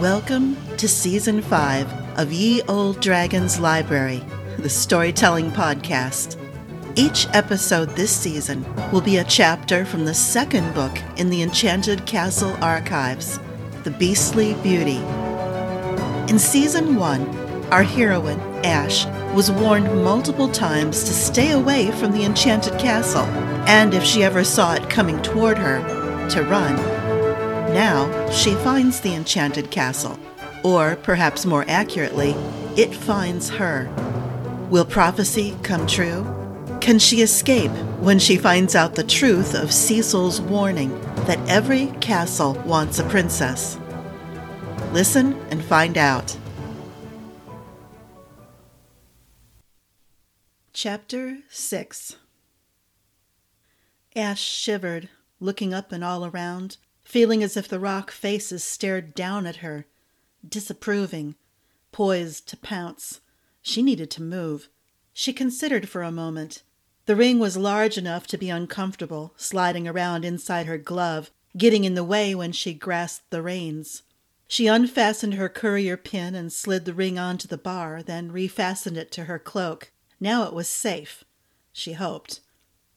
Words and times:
Welcome 0.00 0.56
to 0.76 0.86
Season 0.86 1.42
5 1.42 2.20
of 2.20 2.32
Ye 2.32 2.62
Olde 2.68 3.00
Dragon's 3.00 3.58
Library, 3.58 4.22
the 4.56 4.70
storytelling 4.70 5.50
podcast. 5.50 6.36
Each 6.94 7.26
episode 7.32 7.90
this 7.96 8.16
season 8.16 8.64
will 8.92 9.00
be 9.00 9.16
a 9.16 9.24
chapter 9.24 9.84
from 9.84 10.04
the 10.04 10.14
second 10.14 10.72
book 10.72 10.96
in 11.16 11.30
the 11.30 11.42
Enchanted 11.42 12.06
Castle 12.06 12.56
archives, 12.62 13.40
The 13.82 13.90
Beastly 13.90 14.54
Beauty. 14.62 14.98
In 16.30 16.38
Season 16.38 16.94
1, 16.94 17.66
our 17.72 17.82
heroine, 17.82 18.38
Ash, 18.64 19.04
was 19.34 19.50
warned 19.50 19.92
multiple 20.04 20.48
times 20.48 21.02
to 21.02 21.12
stay 21.12 21.50
away 21.50 21.90
from 21.90 22.12
the 22.12 22.22
Enchanted 22.22 22.78
Castle, 22.78 23.26
and 23.66 23.92
if 23.92 24.04
she 24.04 24.22
ever 24.22 24.44
saw 24.44 24.74
it 24.74 24.88
coming 24.88 25.20
toward 25.22 25.58
her, 25.58 25.80
to 26.28 26.44
run. 26.44 26.76
Now 27.74 28.17
she 28.32 28.54
finds 28.56 29.00
the 29.00 29.14
enchanted 29.14 29.70
castle, 29.70 30.18
or 30.62 30.96
perhaps 30.96 31.46
more 31.46 31.64
accurately, 31.68 32.32
it 32.76 32.94
finds 32.94 33.48
her. 33.48 33.88
Will 34.70 34.84
prophecy 34.84 35.56
come 35.62 35.86
true? 35.86 36.26
Can 36.80 36.98
she 36.98 37.22
escape 37.22 37.70
when 38.00 38.18
she 38.18 38.36
finds 38.36 38.74
out 38.74 38.94
the 38.94 39.04
truth 39.04 39.54
of 39.54 39.72
Cecil's 39.72 40.40
warning 40.40 40.98
that 41.26 41.40
every 41.48 41.86
castle 42.00 42.54
wants 42.64 42.98
a 42.98 43.04
princess? 43.04 43.78
Listen 44.92 45.34
and 45.50 45.62
find 45.64 45.98
out. 45.98 46.36
Chapter 50.72 51.38
6 51.50 52.16
Ash 54.14 54.40
shivered, 54.40 55.08
looking 55.40 55.74
up 55.74 55.92
and 55.92 56.04
all 56.04 56.24
around 56.24 56.76
feeling 57.08 57.42
as 57.42 57.56
if 57.56 57.66
the 57.66 57.80
rock 57.80 58.10
faces 58.10 58.62
stared 58.62 59.14
down 59.14 59.46
at 59.46 59.56
her, 59.56 59.86
disapproving, 60.46 61.34
poised 61.90 62.46
to 62.46 62.54
pounce. 62.58 63.22
She 63.62 63.80
needed 63.80 64.10
to 64.10 64.22
move. 64.22 64.68
She 65.14 65.32
considered 65.32 65.88
for 65.88 66.02
a 66.02 66.12
moment. 66.12 66.62
The 67.06 67.16
ring 67.16 67.38
was 67.38 67.56
large 67.56 67.96
enough 67.96 68.26
to 68.26 68.36
be 68.36 68.50
uncomfortable, 68.50 69.32
sliding 69.38 69.88
around 69.88 70.26
inside 70.26 70.66
her 70.66 70.76
glove, 70.76 71.30
getting 71.56 71.84
in 71.84 71.94
the 71.94 72.04
way 72.04 72.34
when 72.34 72.52
she 72.52 72.74
grasped 72.74 73.30
the 73.30 73.40
reins. 73.40 74.02
She 74.46 74.66
unfastened 74.66 75.32
her 75.32 75.48
courier 75.48 75.96
pin 75.96 76.34
and 76.34 76.52
slid 76.52 76.84
the 76.84 76.92
ring 76.92 77.18
onto 77.18 77.48
the 77.48 77.56
bar, 77.56 78.02
then 78.02 78.30
refastened 78.30 78.98
it 78.98 79.10
to 79.12 79.24
her 79.24 79.38
cloak. 79.38 79.92
Now 80.20 80.42
it 80.42 80.52
was 80.52 80.68
safe, 80.68 81.24
she 81.72 81.94
hoped. 81.94 82.40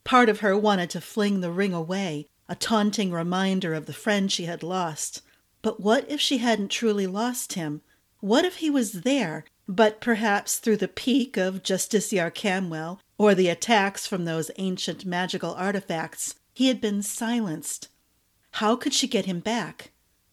Part 0.03 0.27
of 0.27 0.41
her 0.41 0.57
wanted 0.57 0.89
to 0.89 0.99
fling 0.99 1.39
the 1.39 1.51
ring 1.51 1.73
away, 1.73 2.27
a 2.51 2.55
taunting 2.55 3.13
reminder 3.13 3.73
of 3.73 3.85
the 3.85 3.93
friend 3.93 4.29
she 4.29 4.43
had 4.43 4.61
lost. 4.61 5.21
But 5.61 5.79
what 5.79 6.05
if 6.11 6.19
she 6.19 6.39
hadn't 6.39 6.67
truly 6.67 7.07
lost 7.07 7.53
him? 7.53 7.81
What 8.19 8.43
if 8.43 8.57
he 8.57 8.69
was 8.69 9.03
there, 9.03 9.45
but 9.69 10.01
perhaps 10.01 10.57
through 10.57 10.75
the 10.75 10.89
pique 10.89 11.37
of 11.37 11.63
Justiciar 11.63 12.29
Camwell 12.29 12.99
or 13.17 13.33
the 13.33 13.47
attacks 13.47 14.05
from 14.05 14.25
those 14.25 14.51
ancient 14.57 15.05
magical 15.05 15.53
artifacts, 15.53 16.35
he 16.53 16.67
had 16.67 16.81
been 16.81 17.01
silenced? 17.01 17.87
How 18.55 18.75
could 18.75 18.93
she 18.93 19.07
get 19.07 19.25
him 19.27 19.39
back? 19.39 19.91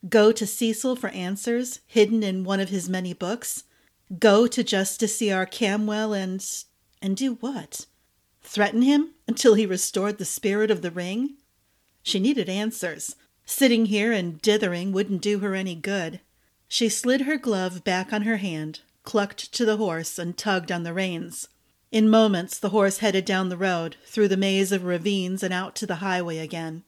Go 0.09 0.33
to 0.33 0.45
Cecil 0.45 0.97
for 0.97 1.11
answers 1.11 1.79
hidden 1.87 2.25
in 2.25 2.43
one 2.43 2.59
of 2.59 2.69
his 2.69 2.89
many 2.89 3.13
books? 3.13 3.63
Go 4.19 4.49
to 4.49 4.65
Justiciar 4.65 5.49
Camwell 5.49 6.15
and. 6.15 6.45
and 7.01 7.17
do 7.17 7.35
what? 7.35 7.87
Threaten 8.43 8.83
him 8.83 9.11
until 9.29 9.55
he 9.55 9.67
restored 9.67 10.19
the 10.19 10.25
spirit 10.25 10.73
of 10.73 10.83
the 10.83 10.91
ring? 10.91 11.37
She 12.09 12.21
needed 12.21 12.49
answers. 12.49 13.17
Sitting 13.45 13.85
here 13.85 14.13
and 14.13 14.41
dithering 14.41 14.93
wouldn't 14.93 15.21
do 15.21 15.41
her 15.41 15.55
any 15.55 15.75
good. 15.75 16.21
She 16.67 16.89
slid 16.89 17.21
her 17.23 17.37
glove 17.37 17.85
back 17.85 18.15
on 18.15 18.23
her 18.23 18.39
hand, 18.39 18.81
clucked 19.03 19.53
to 19.53 19.67
the 19.67 19.77
horse, 19.77 20.19
and 20.19 20.35
tugged 20.35 20.73
on 20.73 20.85
the 20.85 20.95
reins. 20.95 21.49
In 21.93 22.09
moments, 22.09 22.59
the 22.59 22.71
horse 22.71 23.01
headed 23.01 23.27
down 23.27 23.51
the 23.51 23.59
road, 23.59 23.97
through 24.07 24.29
the 24.29 24.39
maze 24.39 24.73
of 24.73 24.85
ravines, 24.85 25.43
and 25.43 25.53
out 25.53 25.77
to 25.77 25.87
the 25.87 25.97
highway 25.97 26.39
again. 26.39 26.83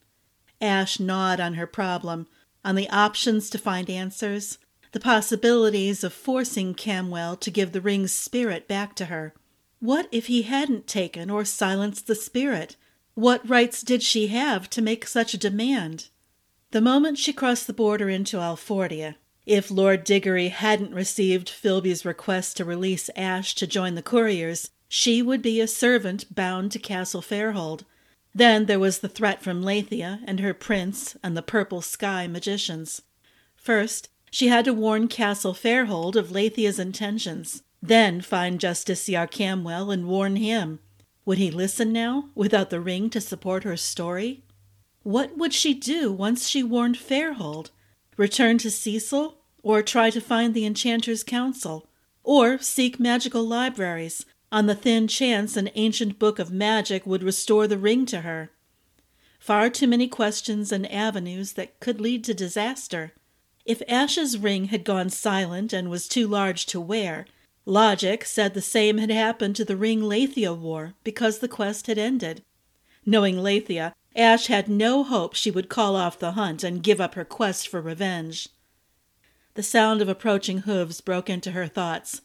Ash 0.59 0.99
gnawed 0.99 1.39
on 1.39 1.53
her 1.53 1.66
problem, 1.66 2.27
on 2.65 2.75
the 2.75 2.89
options 2.89 3.50
to 3.50 3.59
find 3.59 3.91
answers, 3.91 4.56
the 4.93 5.00
possibilities 5.00 6.03
of 6.03 6.15
forcing 6.15 6.72
Camwell 6.72 7.37
to 7.37 7.50
give 7.50 7.72
the 7.72 7.83
ring's 7.83 8.11
spirit 8.11 8.66
back 8.66 8.97
to 8.97 9.05
her. 9.05 9.34
What 9.81 10.09
if 10.11 10.28
he 10.28 10.43
hadn't 10.43 10.87
taken 10.87 11.28
or 11.28 11.45
silenced 11.45 12.06
the 12.06 12.15
spirit? 12.15 12.77
What 13.21 13.47
rights 13.47 13.83
did 13.83 14.03
she 14.03 14.29
have 14.29 14.71
to 14.71 14.81
make 14.81 15.07
such 15.07 15.35
a 15.35 15.39
demand? 15.39 16.09
The 16.71 16.81
moment 16.81 17.19
she 17.19 17.35
crossed 17.35 17.67
the 17.67 17.75
border 17.75 18.09
into 18.09 18.39
Alfordia, 18.39 19.17
if 19.45 19.71
Lord 19.71 20.05
Diggory 20.05 20.49
hadn't 20.49 20.95
received 20.95 21.51
Philby's 21.51 22.07
request 22.07 22.57
to 22.57 22.65
release 22.65 23.11
Ash 23.15 23.55
to 23.57 23.67
join 23.67 23.95
the 23.95 24.01
couriers, 24.01 24.71
she 24.89 25.21
would 25.21 25.43
be 25.43 25.61
a 25.61 25.67
servant 25.67 26.35
bound 26.35 26.73
to 26.73 26.79
Castle 26.79 27.21
Fairhold. 27.21 27.85
Then 28.35 28.65
there 28.65 28.81
was 28.81 29.01
the 29.01 29.09
threat 29.11 29.43
from 29.43 29.63
Leithia 29.63 30.21
and 30.25 30.41
her 30.41 30.55
prince 30.55 31.15
and 31.23 31.37
the 31.37 31.43
Purple 31.43 31.83
Sky 31.83 32.27
magicians. 32.27 33.03
First, 33.55 34.09
she 34.31 34.49
had 34.49 34.65
to 34.65 34.73
warn 34.73 35.09
Castle 35.09 35.53
Fairhold 35.53 36.17
of 36.17 36.31
Leithia's 36.31 36.79
intentions, 36.79 37.65
then 37.83 38.23
find 38.23 38.59
Justiciar 38.59 39.31
Camwell 39.31 39.91
and 39.91 40.07
warn 40.07 40.37
him. 40.37 40.79
Would 41.31 41.39
he 41.39 41.53
listen 41.53 41.93
now, 41.93 42.31
without 42.35 42.71
the 42.71 42.81
ring 42.81 43.09
to 43.11 43.21
support 43.21 43.63
her 43.63 43.77
story? 43.77 44.43
What 45.05 45.39
would 45.39 45.55
she 45.55 45.75
do 45.75 46.11
once 46.11 46.49
she 46.49 46.65
warned 46.65 46.97
Fairhold? 46.97 47.71
Return 48.17 48.59
to 48.59 48.69
Cecil, 48.69 49.39
or 49.63 49.81
try 49.81 50.11
to 50.11 50.21
find 50.21 50.55
the 50.55 50.67
Enchanter's 50.67 51.23
Council, 51.23 51.87
or 52.25 52.59
seek 52.59 52.99
magical 52.99 53.45
libraries, 53.45 54.27
on 54.51 54.67
the 54.67 54.75
thin 54.75 55.07
chance 55.07 55.57
an 55.57 55.71
ancient 55.77 56.19
book 56.19 56.41
of 56.41 56.51
magic 56.51 57.07
would 57.07 57.23
restore 57.23 57.69
the 57.69 57.79
ring 57.79 58.07
to 58.07 58.23
her? 58.23 58.51
Far 59.39 59.71
too 59.71 59.87
many 59.87 60.09
questions 60.09 60.73
and 60.73 60.91
avenues 60.91 61.53
that 61.53 61.79
could 61.79 62.01
lead 62.01 62.25
to 62.25 62.35
disaster. 62.35 63.13
If 63.65 63.83
Ash's 63.87 64.37
ring 64.37 64.65
had 64.65 64.83
gone 64.83 65.11
silent 65.11 65.73
and 65.73 65.91
was 65.91 66.09
too 66.09 66.27
large 66.27 66.67
to 66.67 66.81
wear, 66.81 67.25
Logic 67.71 68.25
said 68.25 68.55
the 68.55 68.61
same 68.61 68.99
had 68.99 69.11
happened 69.13 69.55
to 69.55 69.65
the 69.65 69.77
ring 69.77 70.01
Leithia 70.01 70.53
wore 70.53 70.95
because 71.05 71.39
the 71.39 71.47
quest 71.47 71.87
had 71.87 71.99
ended. 71.99 72.43
Knowing 73.07 73.37
Leithia, 73.37 73.95
Ash 74.17 74.49
had 74.49 74.69
no 74.69 75.05
hope 75.05 75.35
she 75.37 75.53
would 75.53 75.69
call 75.69 75.95
off 75.95 76.19
the 76.19 76.33
hunt 76.33 76.65
and 76.65 76.83
give 76.83 77.01
up 77.01 77.15
her 77.15 77.25
quest 77.25 77.69
for 77.69 77.81
revenge. 77.81 78.49
The 79.55 79.63
sound 79.63 80.03
of 80.03 80.09
approaching 80.09 80.63
hooves 80.63 81.01
broke 81.01 81.31
into 81.31 81.53
her 81.53 81.69
thoughts. 81.69 82.23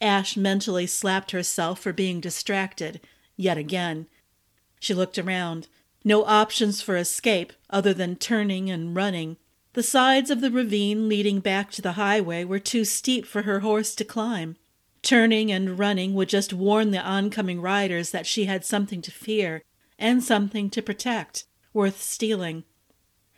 Ash 0.00 0.36
mentally 0.36 0.88
slapped 0.88 1.30
herself 1.30 1.78
for 1.78 1.92
being 1.92 2.18
distracted, 2.18 3.00
yet 3.36 3.56
again. 3.56 4.08
She 4.80 4.94
looked 4.94 5.16
around. 5.16 5.68
No 6.02 6.24
options 6.24 6.82
for 6.82 6.96
escape 6.96 7.52
other 7.70 7.94
than 7.94 8.16
turning 8.16 8.68
and 8.68 8.96
running. 8.96 9.36
The 9.74 9.84
sides 9.84 10.28
of 10.28 10.40
the 10.40 10.50
ravine 10.50 11.08
leading 11.08 11.38
back 11.38 11.70
to 11.70 11.82
the 11.82 11.92
highway 11.92 12.42
were 12.42 12.58
too 12.58 12.84
steep 12.84 13.26
for 13.26 13.42
her 13.42 13.60
horse 13.60 13.94
to 13.94 14.04
climb. 14.04 14.56
Turning 15.02 15.50
and 15.52 15.78
running 15.78 16.14
would 16.14 16.28
just 16.28 16.52
warn 16.52 16.90
the 16.90 17.02
oncoming 17.02 17.60
riders 17.60 18.10
that 18.10 18.26
she 18.26 18.44
had 18.46 18.64
something 18.64 19.00
to 19.02 19.10
fear 19.10 19.62
and 19.98 20.22
something 20.22 20.70
to 20.70 20.82
protect, 20.82 21.44
worth 21.72 22.00
stealing. 22.00 22.64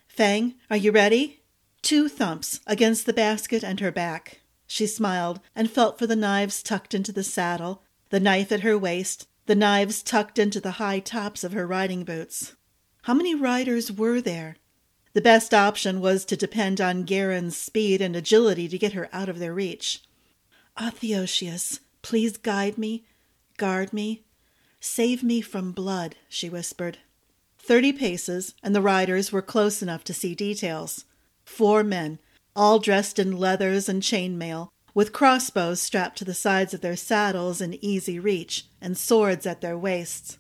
Fang, 0.09 0.55
are 0.71 0.77
you 0.77 0.93
ready? 0.93 1.43
Two 1.83 2.09
thumps 2.09 2.61
against 2.67 3.07
the 3.07 3.13
basket 3.13 3.63
and 3.63 3.81
her 3.81 3.93
back. 3.93 4.41
She 4.67 4.87
smiled 4.87 5.41
and 5.55 5.71
felt 5.71 5.99
for 5.99 6.07
the 6.07 6.17
knives 6.17 6.63
tucked 6.63 6.95
into 6.95 7.13
the 7.13 7.25
saddle, 7.25 7.83
the 8.11 8.21
knife 8.21 8.53
at 8.53 8.61
her 8.61 8.79
waist, 8.79 9.27
the 9.47 9.55
knives 9.55 10.03
tucked 10.03 10.39
into 10.39 10.61
the 10.61 10.73
high 10.73 11.01
tops 11.01 11.43
of 11.43 11.53
her 11.53 11.67
riding 11.67 12.05
boots. 12.05 12.55
How 13.03 13.15
many 13.15 13.35
riders 13.35 13.91
were 13.91 14.21
there? 14.21 14.57
The 15.13 15.21
best 15.21 15.53
option 15.53 16.01
was 16.01 16.25
to 16.27 16.37
depend 16.37 16.81
on 16.81 17.05
Garin's 17.05 17.57
speed 17.57 18.01
and 18.01 18.15
agility 18.15 18.69
to 18.69 18.79
get 18.79 18.93
her 18.93 19.09
out 19.13 19.29
of 19.29 19.39
their 19.39 19.55
reach. 19.55 20.03
Ah, 20.83 20.91
Theosius, 20.91 21.81
please 22.01 22.39
guide 22.39 22.79
me, 22.79 23.05
guard 23.59 23.93
me, 23.93 24.23
save 24.81 25.23
me 25.23 25.43
from 25.43 25.73
blood, 25.73 26.17
she 26.27 26.49
whispered. 26.49 26.97
Thirty 27.59 27.93
paces, 27.93 28.55
and 28.63 28.75
the 28.75 28.81
riders 28.81 29.31
were 29.31 29.43
close 29.43 29.83
enough 29.83 30.05
to 30.05 30.15
see 30.15 30.35
details. 30.35 31.05
Four 31.45 31.85
men, 31.85 32.19
all 32.57 32.79
dressed 32.79 33.19
in 33.19 33.37
leathers 33.37 33.91
and 33.91 34.01
chainmail, 34.03 34.71
with 34.95 35.13
crossbows 35.13 35.83
strapped 35.83 36.17
to 36.17 36.25
the 36.25 36.33
sides 36.33 36.73
of 36.73 36.81
their 36.81 36.97
saddles 36.97 37.61
in 37.61 37.85
easy 37.85 38.19
reach, 38.19 38.65
and 38.81 38.97
swords 38.97 39.45
at 39.45 39.61
their 39.61 39.77
waists. 39.77 40.39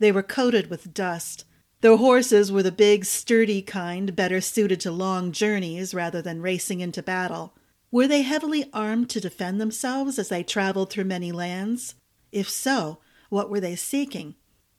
They 0.00 0.10
were 0.10 0.24
coated 0.24 0.68
with 0.68 0.94
dust. 0.94 1.44
Their 1.80 1.96
horses 1.96 2.50
were 2.50 2.64
the 2.64 2.72
big, 2.72 3.04
sturdy 3.04 3.62
kind, 3.62 4.16
better 4.16 4.40
suited 4.40 4.80
to 4.80 4.90
long 4.90 5.30
journeys 5.30 5.94
rather 5.94 6.20
than 6.20 6.42
racing 6.42 6.80
into 6.80 7.04
battle. 7.04 7.54
Were 7.96 8.06
they 8.06 8.20
heavily 8.20 8.68
armed 8.74 9.08
to 9.08 9.22
defend 9.22 9.58
themselves 9.58 10.18
as 10.18 10.28
they 10.28 10.42
traveled 10.42 10.90
through 10.90 11.04
many 11.04 11.32
lands? 11.32 11.94
If 12.30 12.46
so, 12.46 12.98
what 13.30 13.48
were 13.48 13.58
they 13.58 13.74
seeking? 13.74 14.34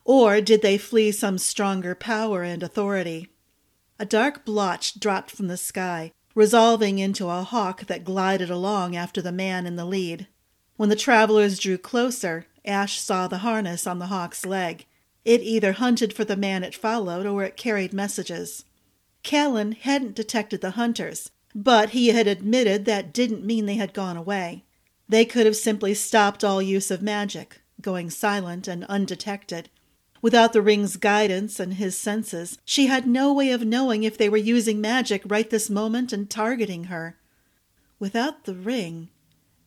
Or 0.06 0.40
did 0.40 0.62
they 0.62 0.78
flee 0.78 1.12
some 1.12 1.40
stronger 1.40 1.96
power 1.96 2.44
and 2.44 2.62
authority? 2.62 3.30
A 3.98 4.06
dark 4.06 4.46
blotch 4.46 5.00
dropped 5.00 5.32
from 5.32 5.48
the 5.48 5.58
sky, 5.58 6.12
resolving 6.36 7.00
into 7.00 7.28
a 7.28 7.42
hawk 7.42 7.88
that 7.88 8.04
glided 8.04 8.52
along 8.52 8.96
after 8.96 9.20
the 9.20 9.32
man 9.32 9.66
in 9.66 9.78
the 9.78 9.86
lead. 9.86 10.28
When 10.76 10.90
the 10.90 10.96
travelers 10.96 11.58
drew 11.58 11.80
closer, 11.80 12.46
Ash 12.66 13.00
saw 13.00 13.28
the 13.28 13.40
harness 13.40 13.88
on 13.88 13.98
the 13.98 14.14
hawk's 14.14 14.46
leg. 14.46 14.86
It 15.26 15.42
either 15.42 15.72
hunted 15.72 16.14
for 16.14 16.24
the 16.24 16.38
man 16.38 16.64
it 16.64 16.76
followed 16.76 17.26
or 17.26 17.44
it 17.44 17.58
carried 17.58 17.94
messages. 17.94 18.64
Callan 19.24 19.72
hadn't 19.72 20.14
detected 20.14 20.62
the 20.62 20.78
hunters, 20.78 21.32
but 21.60 21.90
he 21.90 22.10
had 22.10 22.28
admitted 22.28 22.86
that 22.86 23.12
didn't 23.12 23.44
mean 23.44 23.66
they 23.66 23.78
had 23.78 23.92
gone 23.92 24.16
away. 24.16 24.64
They 25.10 25.26
could 25.26 25.48
have 25.48 25.56
simply 25.56 25.96
stopped 25.96 26.44
all 26.44 26.62
use 26.62 26.92
of 26.92 27.02
magic, 27.02 27.62
going 27.82 28.12
silent 28.12 28.68
and 28.68 28.84
undetected. 28.84 29.68
Without 30.22 30.54
the 30.54 30.62
ring's 30.62 30.98
guidance 30.98 31.60
and 31.60 31.74
his 31.74 31.98
senses, 31.98 32.60
she 32.64 32.86
had 32.86 33.08
no 33.08 33.34
way 33.34 33.50
of 33.50 33.66
knowing 33.66 34.04
if 34.04 34.20
they 34.20 34.30
were 34.30 34.38
using 34.38 34.80
magic 34.80 35.24
right 35.26 35.50
this 35.50 35.68
moment 35.68 36.14
and 36.14 36.30
targeting 36.30 36.86
her. 36.86 37.18
Without 37.98 38.44
the 38.44 38.54
ring, 38.54 39.10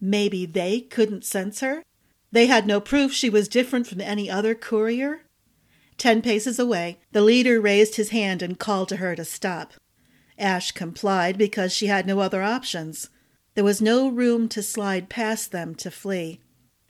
maybe 0.01 0.47
they 0.47 0.81
couldn't 0.81 1.25
sense 1.25 1.59
her? 1.59 1.83
They 2.31 2.47
had 2.47 2.69
no 2.69 2.81
proof 2.81 3.13
she 3.13 3.29
was 3.29 3.49
different 3.49 3.89
from 3.89 4.01
any 4.01 4.31
other 4.31 4.55
courier? 4.55 5.23
Ten 5.99 6.23
paces 6.23 6.61
away, 6.61 7.01
the 7.11 7.23
leader 7.23 7.61
raised 7.61 7.97
his 7.97 8.11
hand 8.11 8.43
and 8.43 8.61
called 8.61 8.89
to 8.91 8.99
her 8.99 9.17
to 9.17 9.25
stop. 9.25 9.73
Ash 10.41 10.73
complied 10.73 11.37
because 11.37 11.73
she 11.73 11.87
had 11.87 12.07
no 12.07 12.21
other 12.21 12.43
options. 12.43 13.11
There 13.55 13.65
was 13.65 13.83
no 13.83 14.09
room 14.09 14.49
to 14.49 14.63
slide 14.63 15.09
past 15.09 15.53
them 15.53 15.75
to 15.77 15.91
flee. 15.91 16.41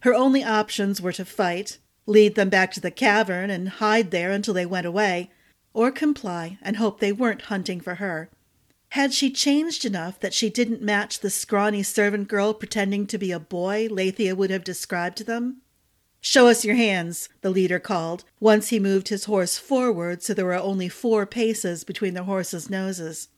Her 0.01 0.15
only 0.15 0.43
options 0.43 1.01
were 1.01 1.13
to 1.13 1.25
fight, 1.25 1.79
lead 2.07 2.37
them 2.37 2.49
back 2.49 2.73
to 2.73 2.81
the 2.81 2.91
cavern 2.91 3.51
and 3.51 3.69
hide 3.69 4.11
there 4.11 4.31
until 4.31 4.55
they 4.55 4.67
went 4.67 4.87
away, 4.87 5.31
or 5.75 5.91
comply 5.91 6.59
and 6.63 6.77
hope 6.77 7.01
they 7.01 7.13
weren't 7.13 7.43
hunting 7.43 7.81
for 7.81 7.97
her. 7.97 8.31
Had 8.91 9.13
she 9.13 9.31
changed 9.31 9.85
enough 9.85 10.19
that 10.21 10.35
she 10.35 10.51
didn't 10.51 10.83
match 10.83 11.21
the 11.21 11.31
scrawny 11.31 11.83
servant 11.83 12.29
girl 12.29 12.55
pretending 12.55 13.07
to 13.07 13.19
be 13.19 13.31
a 13.31 13.39
boy 13.39 13.89
Leithia 13.89 14.37
would 14.37 14.51
have 14.51 14.65
described 14.65 15.17
to 15.19 15.25
them? 15.25 15.63
Show 16.21 16.49
us 16.49 16.65
your 16.65 16.75
hands, 16.75 17.29
the 17.41 17.51
leader 17.51 17.79
called, 17.79 18.25
once 18.41 18.69
he 18.69 18.79
moved 18.79 19.09
his 19.09 19.25
horse 19.25 19.59
forward 19.59 20.23
so 20.23 20.35
there 20.35 20.45
were 20.45 20.55
only 20.55 20.89
four 20.89 21.25
paces 21.25 21.85
between 21.85 22.15
the 22.15 22.25
horses' 22.25 22.69
noses. 22.69 23.29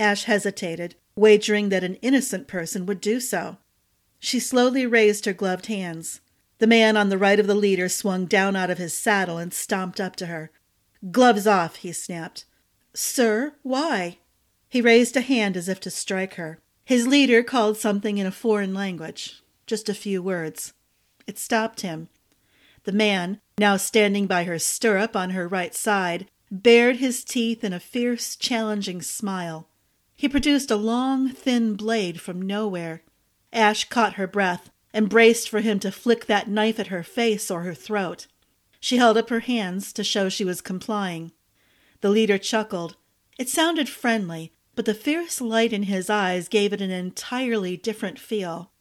Ash 0.00 0.24
hesitated, 0.24 0.96
wagering 1.14 1.68
that 1.68 1.84
an 1.84 1.96
innocent 1.96 2.48
person 2.48 2.86
would 2.86 3.00
do 3.00 3.20
so. 3.20 3.58
She 4.18 4.40
slowly 4.40 4.86
raised 4.86 5.26
her 5.26 5.32
gloved 5.32 5.66
hands. 5.66 6.20
The 6.58 6.66
man 6.66 6.96
on 6.96 7.10
the 7.10 7.18
right 7.18 7.38
of 7.38 7.46
the 7.46 7.54
leader 7.54 7.88
swung 7.88 8.26
down 8.26 8.56
out 8.56 8.70
of 8.70 8.78
his 8.78 8.94
saddle 8.94 9.38
and 9.38 9.52
stomped 9.52 10.00
up 10.00 10.16
to 10.16 10.26
her. 10.26 10.50
Gloves 11.10 11.46
off, 11.46 11.76
he 11.76 11.92
snapped. 11.92 12.44
Sir, 12.92 13.54
why? 13.62 14.18
He 14.68 14.80
raised 14.80 15.16
a 15.16 15.20
hand 15.20 15.56
as 15.56 15.68
if 15.68 15.80
to 15.80 15.90
strike 15.90 16.34
her. 16.34 16.58
His 16.84 17.06
leader 17.06 17.42
called 17.42 17.76
something 17.76 18.18
in 18.18 18.26
a 18.26 18.32
foreign 18.32 18.74
language, 18.74 19.42
just 19.66 19.88
a 19.88 19.94
few 19.94 20.22
words. 20.22 20.72
It 21.26 21.38
stopped 21.38 21.82
him. 21.82 22.08
The 22.84 22.92
man, 22.92 23.40
now 23.58 23.76
standing 23.76 24.26
by 24.26 24.44
her 24.44 24.58
stirrup 24.58 25.14
on 25.14 25.30
her 25.30 25.46
right 25.46 25.74
side, 25.74 26.28
bared 26.50 26.96
his 26.96 27.24
teeth 27.24 27.62
in 27.62 27.72
a 27.72 27.80
fierce, 27.80 28.34
challenging 28.36 29.02
smile. 29.02 29.68
He 30.20 30.28
produced 30.28 30.70
a 30.70 30.76
long, 30.76 31.30
thin 31.30 31.76
blade 31.76 32.20
from 32.20 32.42
nowhere. 32.42 33.02
Ash 33.54 33.88
caught 33.88 34.16
her 34.16 34.26
breath 34.26 34.70
and 34.92 35.08
braced 35.08 35.48
for 35.48 35.62
him 35.62 35.80
to 35.80 35.90
flick 35.90 36.26
that 36.26 36.46
knife 36.46 36.78
at 36.78 36.88
her 36.88 37.02
face 37.02 37.50
or 37.50 37.62
her 37.62 37.72
throat. 37.72 38.26
She 38.80 38.98
held 38.98 39.16
up 39.16 39.30
her 39.30 39.40
hands 39.40 39.94
to 39.94 40.04
show 40.04 40.28
she 40.28 40.44
was 40.44 40.60
complying. 40.60 41.32
The 42.02 42.10
leader 42.10 42.36
chuckled. 42.36 42.96
It 43.38 43.48
sounded 43.48 43.88
friendly, 43.88 44.52
but 44.74 44.84
the 44.84 44.92
fierce 44.92 45.40
light 45.40 45.72
in 45.72 45.84
his 45.84 46.10
eyes 46.10 46.48
gave 46.48 46.74
it 46.74 46.82
an 46.82 46.90
entirely 46.90 47.78
different 47.78 48.18
feel. 48.18 48.72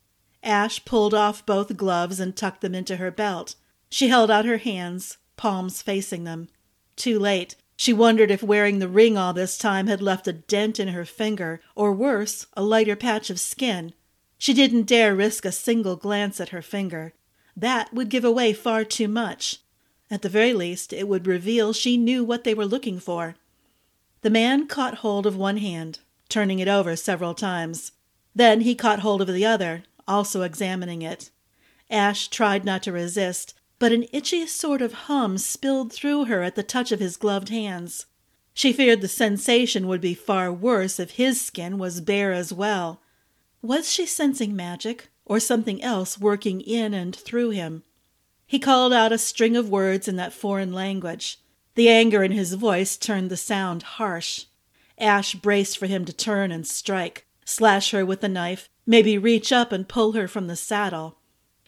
Ash 0.44 0.84
pulled 0.84 1.14
off 1.14 1.46
both 1.46 1.78
gloves 1.78 2.20
and 2.20 2.36
tucked 2.36 2.60
them 2.60 2.76
into 2.76 2.98
her 2.98 3.12
belt. 3.12 3.56
She 3.90 4.10
held 4.10 4.30
out 4.30 4.44
her 4.44 4.58
hands, 4.58 5.16
palms 5.38 5.82
facing 5.82 6.26
them. 6.26 6.50
Too 6.98 7.18
late. 7.18 7.56
She 7.80 7.94
wondered 7.94 8.30
if 8.30 8.44
wearing 8.44 8.80
the 8.80 8.90
ring 8.90 9.18
all 9.18 9.31
this 9.31 9.58
time 9.58 9.88
had 9.88 10.02
left 10.02 10.28
a 10.28 10.34
dent 10.34 10.81
in 10.81 10.90
her 10.90 11.06
finger, 11.06 11.62
or 11.76 11.94
worse, 11.94 12.46
a 12.58 12.62
lighter 12.62 12.98
patch 12.98 13.30
of 13.30 13.40
skin. 13.40 13.94
She 14.38 14.54
didn't 14.54 14.84
dare 14.84 15.16
risk 15.16 15.46
a 15.46 15.52
single 15.54 15.96
glance 15.96 16.42
at 16.42 16.50
her 16.50 16.62
finger. 16.62 17.14
That 17.56 17.94
would 17.94 18.10
give 18.10 18.26
away 18.26 18.52
far 18.52 18.84
too 18.84 19.08
much. 19.08 19.60
At 20.12 20.24
the 20.24 20.28
very 20.28 20.52
least, 20.54 20.92
it 20.92 21.08
would 21.08 21.26
reveal 21.26 21.72
she 21.72 21.96
knew 21.96 22.22
what 22.22 22.44
they 22.44 22.54
were 22.54 22.66
looking 22.66 23.00
for. 23.00 23.38
The 24.24 24.30
man 24.30 24.68
caught 24.68 24.96
hold 24.96 25.26
of 25.26 25.38
one 25.38 25.56
hand, 25.56 26.00
turning 26.28 26.60
it 26.60 26.68
over 26.68 26.98
several 26.98 27.34
times. 27.34 27.94
Then 28.36 28.60
he 28.60 28.76
caught 28.76 29.00
hold 29.00 29.22
of 29.22 29.34
the 29.34 29.46
other, 29.46 29.84
also 30.06 30.42
examining 30.42 31.02
it. 31.02 31.30
Ash 31.90 32.28
tried 32.28 32.66
not 32.66 32.84
to 32.84 32.92
resist, 32.92 33.54
but 33.80 33.94
an 33.94 34.06
itchy 34.12 34.46
sort 34.46 34.81
of 34.81 34.94
hum 34.94 35.38
spilled 35.38 35.92
through 35.92 36.26
her 36.26 36.44
at 36.44 36.56
the 36.56 36.64
touch 36.64 36.92
of 36.92 37.00
his 37.00 37.16
gloved 37.16 37.48
hands. 37.48 38.06
She 38.54 38.74
feared 38.74 39.00
the 39.00 39.08
sensation 39.08 39.88
would 39.88 40.02
be 40.02 40.14
far 40.14 40.52
worse 40.52 41.00
if 41.00 41.12
his 41.12 41.40
skin 41.40 41.78
was 41.78 42.02
bare 42.02 42.34
as 42.34 42.52
well. 42.52 43.02
Was 43.62 43.90
she 43.90 44.06
sensing 44.06 44.54
magic, 44.54 45.10
or 45.26 45.40
something 45.40 45.81
else 45.81 46.20
working 46.20 46.60
in 46.60 46.94
and 46.94 47.16
through 47.16 47.52
him? 47.52 47.84
He 48.46 48.60
called 48.60 48.92
out 48.92 49.14
a 49.14 49.18
string 49.18 49.56
of 49.56 49.70
words 49.70 50.10
in 50.10 50.18
that 50.18 50.34
foreign 50.34 50.74
language. 50.74 51.40
The 51.76 51.88
anger 51.88 52.22
in 52.22 52.34
his 52.34 52.56
voice 52.56 52.98
turned 52.98 53.31
the 53.31 53.38
sound 53.38 53.84
harsh. 53.84 54.46
Ash 54.98 55.36
braced 55.36 55.78
for 55.78 55.86
him 55.86 56.04
to 56.04 56.12
turn 56.12 56.52
and 56.52 56.68
strike, 56.68 57.26
slash 57.46 57.92
her 57.92 58.06
with 58.06 58.20
the 58.20 58.28
knife, 58.28 58.70
maybe 58.86 59.18
reach 59.18 59.54
up 59.54 59.72
and 59.72 59.88
pull 59.88 60.14
her 60.14 60.28
from 60.28 60.48
the 60.48 60.58
saddle. 60.58 61.18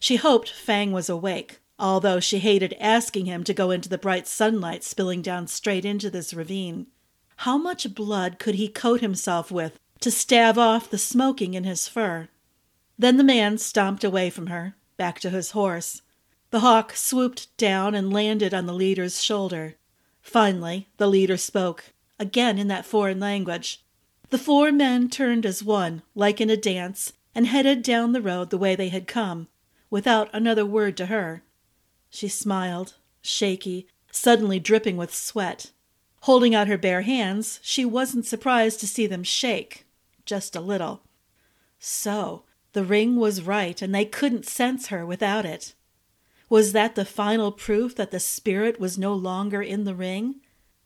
She 0.01 0.17
hoped 0.17 0.49
Fang 0.49 0.91
was 0.91 1.07
awake 1.07 1.60
although 1.81 2.19
she 2.19 2.37
hated 2.37 2.75
asking 2.79 3.25
him 3.25 3.43
to 3.43 3.55
go 3.55 3.71
into 3.71 3.89
the 3.89 3.97
bright 3.97 4.27
sunlight 4.27 4.83
spilling 4.83 5.23
down 5.23 5.47
straight 5.47 5.83
into 5.83 6.11
this 6.11 6.31
ravine. 6.31 6.85
How 7.37 7.57
much 7.57 7.95
blood 7.95 8.37
could 8.37 8.55
he 8.55 8.67
coat 8.67 9.01
himself 9.01 9.51
with 9.51 9.79
to 9.99 10.11
stave 10.11 10.59
off 10.59 10.91
the 10.91 10.99
smoking 10.99 11.55
in 11.55 11.63
his 11.63 11.87
fur? 11.87 12.29
Then 12.99 13.17
the 13.17 13.23
man 13.23 13.57
stomped 13.57 14.03
away 14.03 14.29
from 14.29 14.47
her, 14.47 14.75
back 14.95 15.19
to 15.21 15.31
his 15.31 15.51
horse. 15.51 16.03
The 16.51 16.59
hawk 16.59 16.95
swooped 16.95 17.55
down 17.57 17.95
and 17.95 18.13
landed 18.13 18.53
on 18.53 18.67
the 18.67 18.73
leader's 18.73 19.23
shoulder. 19.23 19.75
Finally, 20.21 20.87
the 20.97 21.07
leader 21.07 21.37
spoke, 21.37 21.85
again 22.19 22.59
in 22.59 22.67
that 22.67 22.85
foreign 22.85 23.19
language. 23.19 23.83
The 24.29 24.37
four 24.37 24.71
men 24.71 25.09
turned 25.09 25.47
as 25.47 25.63
one, 25.63 26.03
like 26.13 26.39
in 26.39 26.51
a 26.51 26.55
dance, 26.55 27.13
and 27.33 27.47
headed 27.47 27.81
down 27.81 28.11
the 28.11 28.21
road 28.21 28.51
the 28.51 28.57
way 28.59 28.75
they 28.75 28.89
had 28.89 29.07
come, 29.07 29.47
without 29.89 30.29
another 30.31 30.65
word 30.65 30.95
to 30.97 31.07
her. 31.07 31.41
She 32.11 32.27
smiled, 32.27 32.95
shaky, 33.21 33.87
suddenly 34.11 34.59
dripping 34.59 34.97
with 34.97 35.15
sweat. 35.15 35.71
Holding 36.21 36.53
out 36.53 36.67
her 36.67 36.77
bare 36.77 37.01
hands, 37.01 37.59
she 37.63 37.83
wasn't 37.83 38.27
surprised 38.27 38.79
to 38.81 38.87
see 38.87 39.07
them 39.07 39.23
shake, 39.23 39.85
just 40.25 40.55
a 40.55 40.61
little. 40.61 41.01
So, 41.79 42.43
the 42.73 42.83
ring 42.83 43.15
was 43.15 43.41
right, 43.41 43.81
and 43.81 43.95
they 43.95 44.05
couldn't 44.05 44.45
sense 44.45 44.87
her 44.87 45.05
without 45.05 45.45
it. 45.45 45.73
Was 46.49 46.73
that 46.73 46.95
the 46.95 47.05
final 47.05 47.51
proof 47.51 47.95
that 47.95 48.11
the 48.11 48.19
spirit 48.19 48.79
was 48.79 48.97
no 48.97 49.13
longer 49.13 49.61
in 49.61 49.85
the 49.85 49.95
ring? 49.95 50.41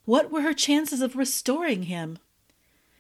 What 0.06 0.32
were 0.32 0.42
her 0.42 0.54
chances 0.54 1.02
of 1.02 1.16
restoring 1.16 1.84
him? 1.84 2.20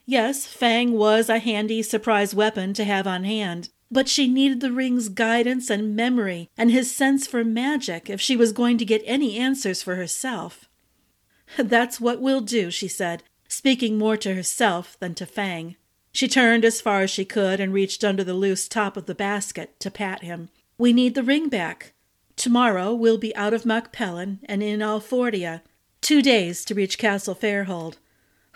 Yes, 0.05 0.45
Fang 0.45 0.93
was 0.93 1.29
a 1.29 1.39
handy 1.39 1.83
surprise 1.83 2.33
weapon 2.33 2.73
to 2.73 2.83
have 2.83 3.05
on 3.05 3.23
hand, 3.23 3.69
but 3.91 4.09
she 4.09 4.27
needed 4.27 4.61
the 4.61 4.71
ring's 4.71 5.09
guidance 5.09 5.69
and 5.69 5.95
memory 5.95 6.49
and 6.57 6.71
his 6.71 6.93
sense 6.93 7.27
for 7.27 7.43
magic 7.43 8.09
if 8.09 8.19
she 8.19 8.35
was 8.35 8.51
going 8.51 8.77
to 8.77 8.85
get 8.85 9.01
any 9.05 9.37
answers 9.37 9.81
for 9.83 9.95
herself. 9.95 10.67
That's 11.57 12.01
what 12.01 12.21
we'll 12.21 12.41
do, 12.41 12.71
she 12.71 12.87
said, 12.87 13.23
speaking 13.47 13.97
more 13.97 14.17
to 14.17 14.33
herself 14.33 14.97
than 14.99 15.13
to 15.15 15.25
Fang. 15.25 15.75
She 16.11 16.27
turned 16.27 16.63
as 16.63 16.81
far 16.81 17.01
as 17.01 17.11
she 17.11 17.25
could 17.25 17.59
and 17.59 17.73
reached 17.73 18.03
under 18.03 18.23
the 18.23 18.33
loose 18.33 18.67
top 18.67 18.95
of 18.95 19.05
the 19.05 19.15
basket 19.15 19.79
to 19.81 19.91
pat 19.91 20.23
him. 20.23 20.49
We 20.77 20.93
need 20.93 21.13
the 21.13 21.23
ring 21.23 21.49
back. 21.49 21.93
Tomorrow 22.35 22.93
we'll 22.93 23.17
be 23.17 23.35
out 23.35 23.53
of 23.53 23.65
Macpellan 23.65 24.39
and 24.45 24.63
in 24.63 24.79
Alfordia. 24.79 25.61
Two 26.01 26.21
days 26.21 26.63
to 26.65 26.75
reach 26.75 26.97
Castle 26.97 27.35
Fairhold. 27.35 27.95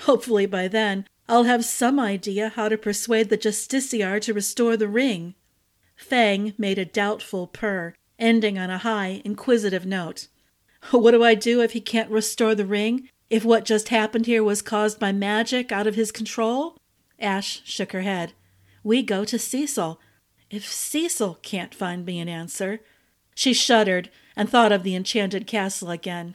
Hopefully 0.01 0.45
by 0.45 0.67
then 0.67 1.05
I'll 1.29 1.43
have 1.43 1.63
some 1.63 2.00
idea 2.00 2.50
how 2.50 2.69
to 2.69 2.77
persuade 2.77 3.29
the 3.29 3.38
justiciar 3.38 4.19
to 4.21 4.33
restore 4.33 4.75
the 4.75 4.88
ring. 4.88 5.36
Fang 5.95 6.55
made 6.57 6.79
a 6.79 6.86
doubtful 6.86 7.45
purr, 7.45 7.93
ending 8.17 8.57
on 8.57 8.71
a 8.71 8.79
high, 8.79 9.21
inquisitive 9.24 9.86
note. 9.86 10.27
What 10.89 11.12
do 11.12 11.24
I 11.24 11.36
do 11.36 11.62
if 11.62 11.74
he 11.74 11.81
can't 11.81 12.09
restore 12.09 12.55
the 12.55 12.65
ring? 12.65 13.09
If 13.29 13.45
what 13.45 13.63
just 13.63 13.89
happened 13.89 14.25
here 14.25 14.43
was 14.43 14.63
caused 14.63 15.00
by 15.00 15.12
magic 15.12 15.71
out 15.71 15.86
of 15.86 15.93
his 15.93 16.12
control? 16.12 16.77
Ash 17.19 17.62
shook 17.63 17.91
her 17.91 18.01
head. 18.01 18.33
We 18.83 19.03
go 19.03 19.24
to 19.24 19.38
Cecil. 19.38 20.00
If 20.50 20.67
Cecil 20.67 21.38
can't 21.43 21.75
find 21.75 22.07
me 22.07 22.19
an 22.19 22.27
answer. 22.27 22.79
She 23.36 23.53
shuddered 23.53 24.09
and 24.36 24.50
thought 24.50 24.71
of 24.71 24.81
the 24.81 24.95
enchanted 24.95 25.45
castle 25.45 25.91
again. 25.91 26.33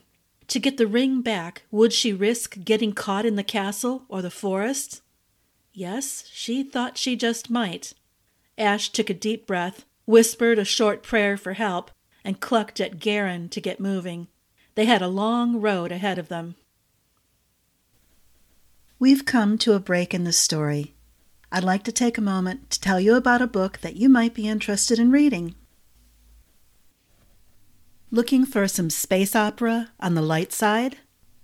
To 0.48 0.58
get 0.58 0.76
the 0.76 0.86
ring 0.86 1.22
back, 1.22 1.62
would 1.70 1.92
she 1.92 2.12
risk 2.12 2.58
getting 2.64 2.92
caught 2.92 3.24
in 3.24 3.36
the 3.36 3.42
castle 3.42 4.04
or 4.08 4.22
the 4.22 4.30
forest? 4.30 5.00
Yes, 5.72 6.24
she 6.32 6.62
thought 6.62 6.98
she 6.98 7.16
just 7.16 7.50
might. 7.50 7.94
Ash 8.56 8.90
took 8.90 9.10
a 9.10 9.14
deep 9.14 9.46
breath, 9.46 9.84
whispered 10.04 10.58
a 10.58 10.64
short 10.64 11.02
prayer 11.02 11.36
for 11.36 11.54
help, 11.54 11.90
and 12.24 12.40
clucked 12.40 12.80
at 12.80 13.00
Garin 13.00 13.48
to 13.48 13.60
get 13.60 13.80
moving. 13.80 14.28
They 14.74 14.84
had 14.84 15.02
a 15.02 15.08
long 15.08 15.60
road 15.60 15.92
ahead 15.92 16.18
of 16.18 16.28
them. 16.28 16.56
We've 18.98 19.24
come 19.24 19.58
to 19.58 19.72
a 19.72 19.80
break 19.80 20.14
in 20.14 20.24
the 20.24 20.32
story. 20.32 20.94
I'd 21.50 21.64
like 21.64 21.82
to 21.84 21.92
take 21.92 22.16
a 22.16 22.22
moment 22.22 22.70
to 22.70 22.80
tell 22.80 23.00
you 23.00 23.14
about 23.14 23.42
a 23.42 23.46
book 23.46 23.78
that 23.78 23.96
you 23.96 24.08
might 24.08 24.34
be 24.34 24.48
interested 24.48 24.98
in 24.98 25.10
reading. 25.10 25.54
Looking 28.14 28.46
for 28.46 28.68
some 28.68 28.90
space 28.90 29.34
opera 29.34 29.90
on 29.98 30.14
the 30.14 30.22
light 30.22 30.52
side? 30.52 30.98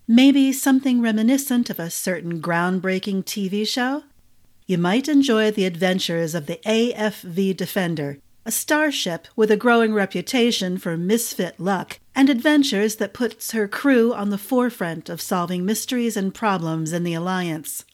Maybe 0.06 0.52
something 0.52 1.00
reminiscent 1.00 1.68
of 1.68 1.80
a 1.80 1.90
certain 1.90 2.40
groundbreaking 2.40 3.24
TV 3.24 3.66
show? 3.66 4.04
You 4.68 4.78
might 4.78 5.08
enjoy 5.08 5.50
the 5.50 5.64
adventures 5.64 6.32
of 6.32 6.46
the 6.46 6.60
AFV 6.64 7.56
Defender, 7.56 8.18
a 8.46 8.52
starship 8.52 9.26
with 9.34 9.50
a 9.50 9.56
growing 9.56 9.92
reputation 9.92 10.78
for 10.78 10.96
misfit 10.96 11.58
luck 11.58 11.98
and 12.14 12.30
adventures 12.30 12.94
that 12.96 13.14
puts 13.14 13.50
her 13.50 13.66
crew 13.66 14.14
on 14.14 14.30
the 14.30 14.38
forefront 14.38 15.08
of 15.08 15.20
solving 15.20 15.66
mysteries 15.66 16.16
and 16.16 16.32
problems 16.32 16.92
in 16.92 17.02
the 17.02 17.14
Alliance. 17.14 17.84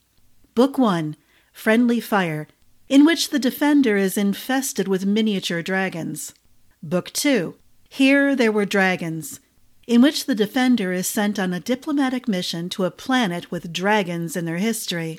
Book 0.55 0.77
1 0.77 1.17
Friendly 1.51 2.01
Fire, 2.01 2.47
in 2.91 3.07
which 3.07 3.31
the 3.31 3.39
Defender 3.39 3.97
is 3.97 4.19
infested 4.19 4.87
with 4.87 5.07
miniature 5.07 5.63
dragons. 5.63 6.35
Book 6.83 7.11
2 7.15 7.55
Here 7.97 8.37
There 8.37 8.53
Were 8.53 8.67
Dragons, 8.67 9.41
in 9.87 10.03
which 10.03 10.27
the 10.27 10.35
Defender 10.35 10.93
is 10.93 11.07
sent 11.07 11.39
on 11.39 11.55
a 11.55 11.61
diplomatic 11.61 12.29
mission 12.29 12.69
to 12.69 12.85
a 12.85 12.91
planet 12.91 13.51
with 13.51 13.73
dragons 13.73 14.37
in 14.37 14.45
their 14.45 14.59
history. 14.59 15.19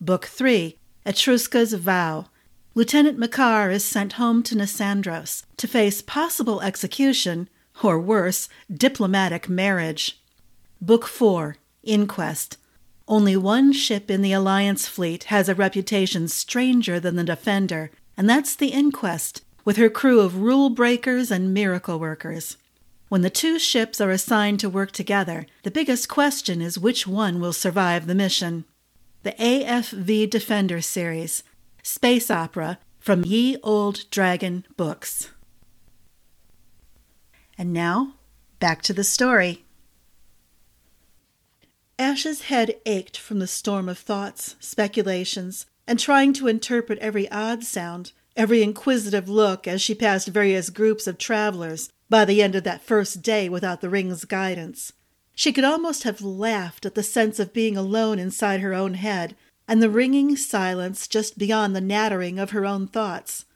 Book 0.00 0.24
3 0.24 0.78
Etrusca's 1.04 1.74
Vow. 1.74 2.30
Lieutenant 2.74 3.18
Makar 3.18 3.70
is 3.70 3.84
sent 3.84 4.14
home 4.14 4.42
to 4.44 4.54
Nasandros 4.54 5.44
to 5.58 5.68
face 5.68 6.00
possible 6.00 6.62
execution, 6.62 7.50
or 7.82 8.00
worse, 8.00 8.48
diplomatic 8.74 9.50
marriage. 9.50 10.18
Book 10.80 11.06
4 11.06 11.58
Inquest. 11.82 12.56
Only 13.06 13.36
one 13.36 13.70
ship 13.70 14.10
in 14.10 14.22
the 14.22 14.32
Alliance 14.32 14.88
fleet 14.88 15.24
has 15.24 15.46
a 15.46 15.54
reputation 15.54 16.26
stranger 16.28 16.98
than 16.98 17.16
the 17.16 17.24
Defender, 17.24 17.90
and 18.16 18.30
that's 18.30 18.56
the 18.56 18.68
Inquest, 18.68 19.42
with 19.64 19.76
her 19.76 19.88
crew 19.88 20.20
of 20.20 20.40
rule 20.40 20.70
breakers 20.70 21.30
and 21.30 21.54
miracle 21.54 21.98
workers. 21.98 22.56
When 23.08 23.22
the 23.22 23.30
two 23.30 23.58
ships 23.58 24.00
are 24.00 24.10
assigned 24.10 24.60
to 24.60 24.70
work 24.70 24.92
together, 24.92 25.46
the 25.62 25.70
biggest 25.70 26.08
question 26.08 26.62
is 26.62 26.78
which 26.78 27.06
one 27.06 27.40
will 27.40 27.52
survive 27.52 28.06
the 28.06 28.14
mission 28.14 28.64
the 29.22 29.32
AFV 29.32 30.28
Defender 30.28 30.80
series, 30.80 31.44
space 31.82 32.30
opera 32.30 32.78
from 32.98 33.24
Ye 33.24 33.56
Olde 33.62 34.04
Dragon 34.10 34.66
Books. 34.76 35.30
And 37.56 37.72
now, 37.72 38.14
back 38.58 38.82
to 38.82 38.92
the 38.92 39.04
story. 39.04 39.64
Ash's 41.98 42.42
head 42.42 42.76
ached 42.84 43.16
from 43.16 43.38
the 43.38 43.46
storm 43.46 43.88
of 43.88 43.98
thoughts, 43.98 44.56
speculations, 44.58 45.66
and 45.86 46.00
trying 46.00 46.32
to 46.32 46.48
interpret 46.48 46.98
every 46.98 47.30
odd 47.30 47.62
sound, 47.62 48.12
every 48.36 48.62
inquisitive 48.62 49.28
look 49.28 49.66
as 49.68 49.82
she 49.82 49.94
passed 49.94 50.28
various 50.28 50.70
groups 50.70 51.06
of 51.06 51.18
travelers 51.18 51.90
by 52.08 52.24
the 52.24 52.42
end 52.42 52.54
of 52.54 52.64
that 52.64 52.82
first 52.82 53.22
day 53.22 53.48
without 53.48 53.80
the 53.80 53.90
ring's 53.90 54.24
guidance. 54.24 54.92
She 55.34 55.52
could 55.52 55.64
almost 55.64 56.02
have 56.02 56.20
laughed 56.20 56.84
at 56.84 56.94
the 56.94 57.02
sense 57.02 57.38
of 57.38 57.52
being 57.52 57.76
alone 57.76 58.18
inside 58.18 58.60
her 58.60 58.74
own 58.74 58.94
head 58.94 59.34
and 59.66 59.82
the 59.82 59.90
ringing 59.90 60.36
silence 60.36 61.08
just 61.08 61.38
beyond 61.38 61.74
the 61.74 61.80
nattering 61.80 62.38
of 62.38 62.50
her 62.50 62.66
own 62.66 62.86
thoughts. 62.86 63.46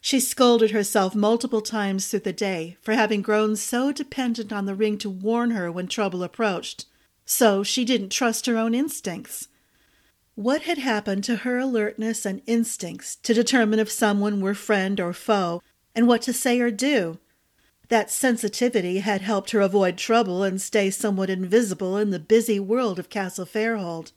She 0.00 0.20
scolded 0.20 0.70
herself 0.70 1.14
multiple 1.14 1.60
times 1.60 2.06
through 2.06 2.20
the 2.20 2.32
day 2.32 2.76
for 2.80 2.94
having 2.94 3.22
grown 3.22 3.56
so 3.56 3.92
dependent 3.92 4.52
on 4.52 4.66
the 4.66 4.74
ring 4.74 4.98
to 4.98 5.10
warn 5.10 5.50
her 5.50 5.70
when 5.70 5.88
trouble 5.88 6.22
approached, 6.22 6.86
so 7.24 7.62
she 7.62 7.84
didn't 7.84 8.10
trust 8.10 8.46
her 8.46 8.56
own 8.56 8.74
instincts. 8.74 9.48
What 10.36 10.62
had 10.62 10.76
happened 10.76 11.24
to 11.24 11.36
her 11.36 11.58
alertness 11.58 12.26
and 12.26 12.42
instincts 12.46 13.16
to 13.22 13.32
determine 13.32 13.78
if 13.78 13.90
someone 13.90 14.42
were 14.42 14.52
friend 14.52 15.00
or 15.00 15.14
foe, 15.14 15.62
and 15.94 16.06
what 16.06 16.20
to 16.22 16.34
say 16.34 16.60
or 16.60 16.70
do? 16.70 17.18
That 17.88 18.10
sensitivity 18.10 18.98
had 18.98 19.22
helped 19.22 19.52
her 19.52 19.62
avoid 19.62 19.96
trouble 19.96 20.42
and 20.42 20.60
stay 20.60 20.90
somewhat 20.90 21.30
invisible 21.30 21.96
in 21.96 22.10
the 22.10 22.18
busy 22.18 22.60
world 22.60 22.98
of 22.98 23.08
Castle 23.08 23.46
Fairhold. 23.46 24.12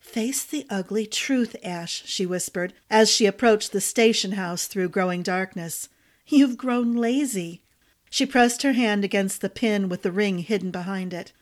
Face 0.00 0.42
the 0.42 0.66
ugly 0.68 1.06
truth, 1.06 1.54
Ash, 1.62 2.02
she 2.04 2.26
whispered, 2.26 2.74
as 2.90 3.08
she 3.08 3.24
approached 3.24 3.70
the 3.70 3.80
station 3.80 4.32
house 4.32 4.66
through 4.66 4.88
growing 4.88 5.22
darkness. 5.22 5.88
You've 6.26 6.58
grown 6.58 6.96
lazy. 6.96 7.62
She 8.10 8.26
pressed 8.26 8.62
her 8.62 8.72
hand 8.72 9.04
against 9.04 9.40
the 9.40 9.48
pin 9.48 9.88
with 9.88 10.02
the 10.02 10.10
ring 10.10 10.38
hidden 10.38 10.72
behind 10.72 11.14
it. 11.14 11.32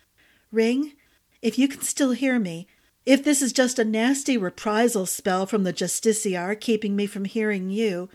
Ring, 0.52 0.92
if 1.40 1.58
you 1.58 1.66
can 1.66 1.80
still 1.80 2.12
hear 2.12 2.38
me, 2.38 2.66
if 3.06 3.24
this 3.24 3.42
is 3.42 3.52
just 3.52 3.78
a 3.78 3.84
nasty 3.84 4.36
reprisal 4.36 5.06
spell 5.06 5.46
from 5.46 5.64
the 5.64 5.72
Justiciar 5.72 6.58
keeping 6.58 6.94
me 6.94 7.06
from 7.06 7.24
hearing 7.24 7.70
you, 7.70 8.08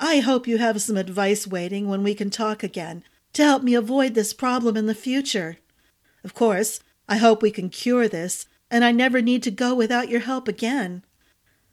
I 0.00 0.18
hope 0.18 0.48
you 0.48 0.58
have 0.58 0.82
some 0.82 0.96
advice 0.96 1.46
waiting 1.46 1.88
when 1.88 2.02
we 2.02 2.14
can 2.14 2.30
talk 2.30 2.62
again 2.62 3.04
to 3.34 3.44
help 3.44 3.62
me 3.62 3.74
avoid 3.74 4.14
this 4.14 4.34
problem 4.34 4.76
in 4.76 4.86
the 4.86 4.94
future. 4.94 5.58
Of 6.24 6.34
course, 6.34 6.80
I 7.08 7.16
hope 7.16 7.42
we 7.42 7.50
can 7.50 7.68
cure 7.68 8.08
this, 8.08 8.46
and 8.70 8.84
I 8.84 8.92
never 8.92 9.22
need 9.22 9.42
to 9.44 9.50
go 9.50 9.74
without 9.74 10.08
your 10.08 10.20
help 10.20 10.48
again. 10.48 11.04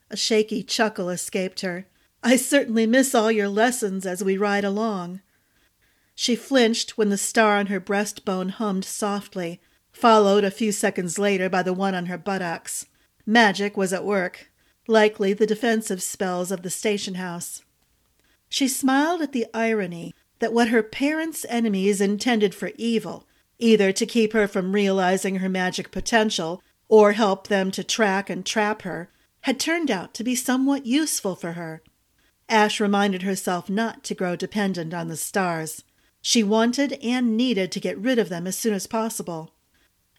A 0.10 0.18
shaky 0.18 0.64
chuckle 0.64 1.10
escaped 1.10 1.62
her. 1.62 1.86
I 2.24 2.36
certainly 2.36 2.86
miss 2.86 3.16
all 3.16 3.32
your 3.32 3.48
lessons 3.48 4.06
as 4.06 4.24
we 4.24 4.38
ride 4.38 4.66
along. 4.66 5.22
She 6.16 6.36
flinched 6.36 6.98
when 6.98 7.10
the 7.10 7.18
star 7.18 7.58
on 7.58 7.68
her 7.68 7.80
breastbone 7.80 8.52
hummed 8.52 8.86
softly, 8.86 9.62
followed 9.92 10.44
a 10.44 10.52
few 10.52 10.72
seconds 10.72 11.20
later 11.20 11.50
by 11.50 11.64
the 11.64 11.74
one 11.74 11.96
on 11.96 12.06
her 12.08 12.18
buttocks. 12.18 12.86
Magic 13.26 13.76
was 13.76 13.94
at 13.94 14.06
work, 14.06 14.52
likely 14.88 15.34
the 15.34 15.48
defensive 15.48 16.02
spells 16.02 16.52
of 16.52 16.64
the 16.64 16.70
station 16.70 17.16
house. 17.16 17.64
She 18.50 18.68
smiled 18.68 19.22
at 19.22 19.32
the 19.32 19.46
irony 19.54 20.14
that 20.40 20.54
what 20.54 20.70
her 20.70 20.82
parents' 20.82 21.46
enemies 21.50 22.02
intended 22.02 22.56
for 22.56 22.72
evil, 22.76 23.28
either 23.60 23.92
to 23.92 24.06
keep 24.06 24.34
her 24.34 24.48
from 24.48 24.74
realizing 24.74 25.38
her 25.38 25.50
magic 25.50 25.92
potential 25.92 26.64
or 26.88 27.12
help 27.12 27.48
them 27.48 27.70
to 27.72 27.84
track 27.84 28.30
and 28.30 28.46
trap 28.46 28.82
her, 28.82 29.12
had 29.42 29.60
turned 29.60 29.92
out 29.92 30.14
to 30.14 30.24
be 30.24 30.36
somewhat 30.36 30.86
useful 30.86 31.36
for 31.36 31.54
her. 31.54 31.82
Ash 32.50 32.80
reminded 32.80 33.22
herself 33.22 33.70
not 33.70 34.04
to 34.06 34.16
grow 34.16 34.36
dependent 34.36 34.94
on 34.94 35.08
the 35.08 35.16
stars. 35.16 35.84
She 36.22 36.42
wanted 36.42 36.94
and 37.04 37.38
needed 37.38 37.72
to 37.72 37.80
get 37.80 37.98
rid 37.98 38.18
of 38.18 38.30
them 38.30 38.48
as 38.48 38.58
soon 38.58 38.74
as 38.74 38.88
possible. 38.88 39.54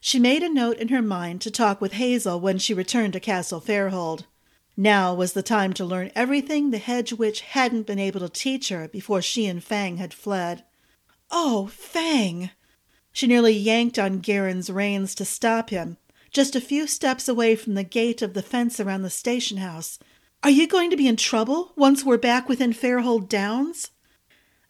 She 0.03 0.17
made 0.17 0.41
a 0.41 0.49
note 0.49 0.79
in 0.79 0.87
her 0.87 1.01
mind 1.01 1.41
to 1.41 1.51
talk 1.51 1.79
with 1.79 1.93
Hazel 1.93 2.39
when 2.39 2.57
she 2.57 2.73
returned 2.73 3.13
to 3.13 3.19
Castle 3.19 3.61
Fairhold. 3.61 4.25
Now 4.75 5.13
was 5.13 5.33
the 5.33 5.43
time 5.43 5.73
to 5.73 5.85
learn 5.85 6.11
everything 6.15 6.71
the 6.71 6.79
hedge 6.79 7.13
witch 7.13 7.41
hadn't 7.41 7.85
been 7.85 7.99
able 7.99 8.19
to 8.21 8.27
teach 8.27 8.69
her 8.69 8.87
before 8.87 9.21
she 9.21 9.45
and 9.45 9.63
Fang 9.63 9.97
had 9.97 10.11
fled. 10.11 10.63
Oh, 11.29 11.67
Fang! 11.67 12.49
She 13.13 13.27
nearly 13.27 13.53
yanked 13.53 13.99
on 13.99 14.21
Garin's 14.21 14.71
reins 14.71 15.13
to 15.15 15.23
stop 15.23 15.69
him, 15.69 15.97
just 16.31 16.55
a 16.55 16.61
few 16.61 16.87
steps 16.87 17.27
away 17.27 17.55
from 17.55 17.75
the 17.75 17.83
gate 17.83 18.23
of 18.23 18.33
the 18.33 18.41
fence 18.41 18.79
around 18.79 19.03
the 19.03 19.09
station 19.11 19.57
house. 19.57 19.99
Are 20.41 20.49
you 20.49 20.65
going 20.65 20.89
to 20.89 20.97
be 20.97 21.07
in 21.07 21.15
trouble 21.15 21.73
once 21.75 22.03
we're 22.03 22.17
back 22.17 22.49
within 22.49 22.73
Fairhold 22.73 23.29
Downs? 23.29 23.91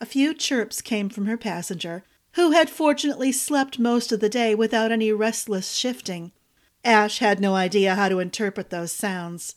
A 0.01 0.05
few 0.05 0.33
chirps 0.33 0.81
came 0.81 1.07
from 1.07 1.25
her 1.27 1.37
passenger, 1.37 2.03
who 2.33 2.51
had 2.51 2.69
fortunately 2.69 3.31
slept 3.31 3.79
most 3.79 4.11
of 4.11 4.19
the 4.19 4.29
day 4.29 4.55
without 4.55 4.91
any 4.91 5.11
restless 5.11 5.73
shifting. 5.73 6.31
Ash 6.83 7.19
had 7.19 7.39
no 7.39 7.55
idea 7.55 7.95
how 7.95 8.09
to 8.09 8.19
interpret 8.19 8.69
those 8.69 8.91
sounds. 8.91 9.55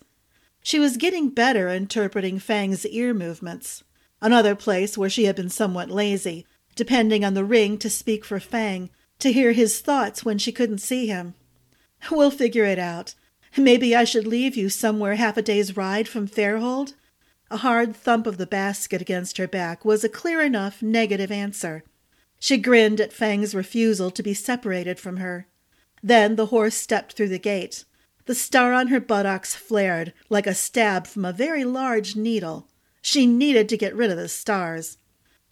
She 0.62 0.78
was 0.78 0.97
getting 0.97 1.31
better 1.31 1.69
interpreting 1.69 2.38
Fang's 2.38 2.87
ear 2.87 3.14
movements. 3.14 3.85
Another 4.21 4.54
place 4.54 4.97
where 4.97 5.11
she 5.11 5.25
had 5.25 5.37
been 5.37 5.50
somewhat 5.50 5.90
lazy, 5.90 6.47
depending 6.75 7.25
on 7.25 7.35
the 7.35 7.45
ring 7.45 7.78
to 7.78 7.90
speak 7.90 8.25
for 8.25 8.40
Fang, 8.40 8.90
to 9.19 9.33
hear 9.33 9.52
his 9.52 9.81
thoughts 9.81 10.25
when 10.25 10.38
she 10.38 10.52
couldn't 10.52 10.78
see 10.78 11.07
him. 11.07 11.35
We'll 12.11 12.31
figure 12.31 12.64
it 12.64 12.78
out. 12.78 13.14
Maybe 13.57 13.95
I 13.95 14.04
should 14.04 14.26
leave 14.26 14.57
you 14.57 14.69
somewhere 14.69 15.14
half 15.14 15.37
a 15.37 15.43
day's 15.43 15.76
ride 15.76 16.09
from 16.09 16.26
Fairhold? 16.26 16.95
A 17.50 17.59
hard 17.59 17.95
thump 17.95 18.26
of 18.26 18.37
the 18.37 18.47
basket 18.47 19.00
against 19.00 19.38
her 19.38 19.47
back 19.47 19.85
was 19.85 20.02
a 20.02 20.09
clear 20.09 20.40
enough 20.40 20.83
negative 20.83 21.31
answer. 21.31 21.85
She 22.38 22.57
grinned 22.59 23.00
at 23.00 23.12
Fang's 23.12 23.55
refusal 23.55 24.11
to 24.11 24.23
be 24.23 24.35
separated 24.35 25.00
from 25.00 25.17
her. 25.17 25.47
Then 26.03 26.37
the 26.37 26.47
horse 26.47 26.75
stepped 26.75 27.14
through 27.14 27.31
the 27.31 27.38
gate. 27.38 27.85
The 28.26 28.35
star 28.35 28.73
on 28.73 28.88
her 28.88 29.00
buttocks 29.00 29.55
flared 29.55 30.12
like 30.29 30.47
a 30.47 30.55
stab 30.55 31.07
from 31.07 31.25
a 31.25 31.33
very 31.33 31.64
large 31.64 32.17
needle. 32.17 32.69
She 33.03 33.26
needed 33.26 33.69
to 33.69 33.76
get 33.76 33.95
rid 33.95 34.11
of 34.11 34.17
the 34.17 34.29
stars. 34.29 34.99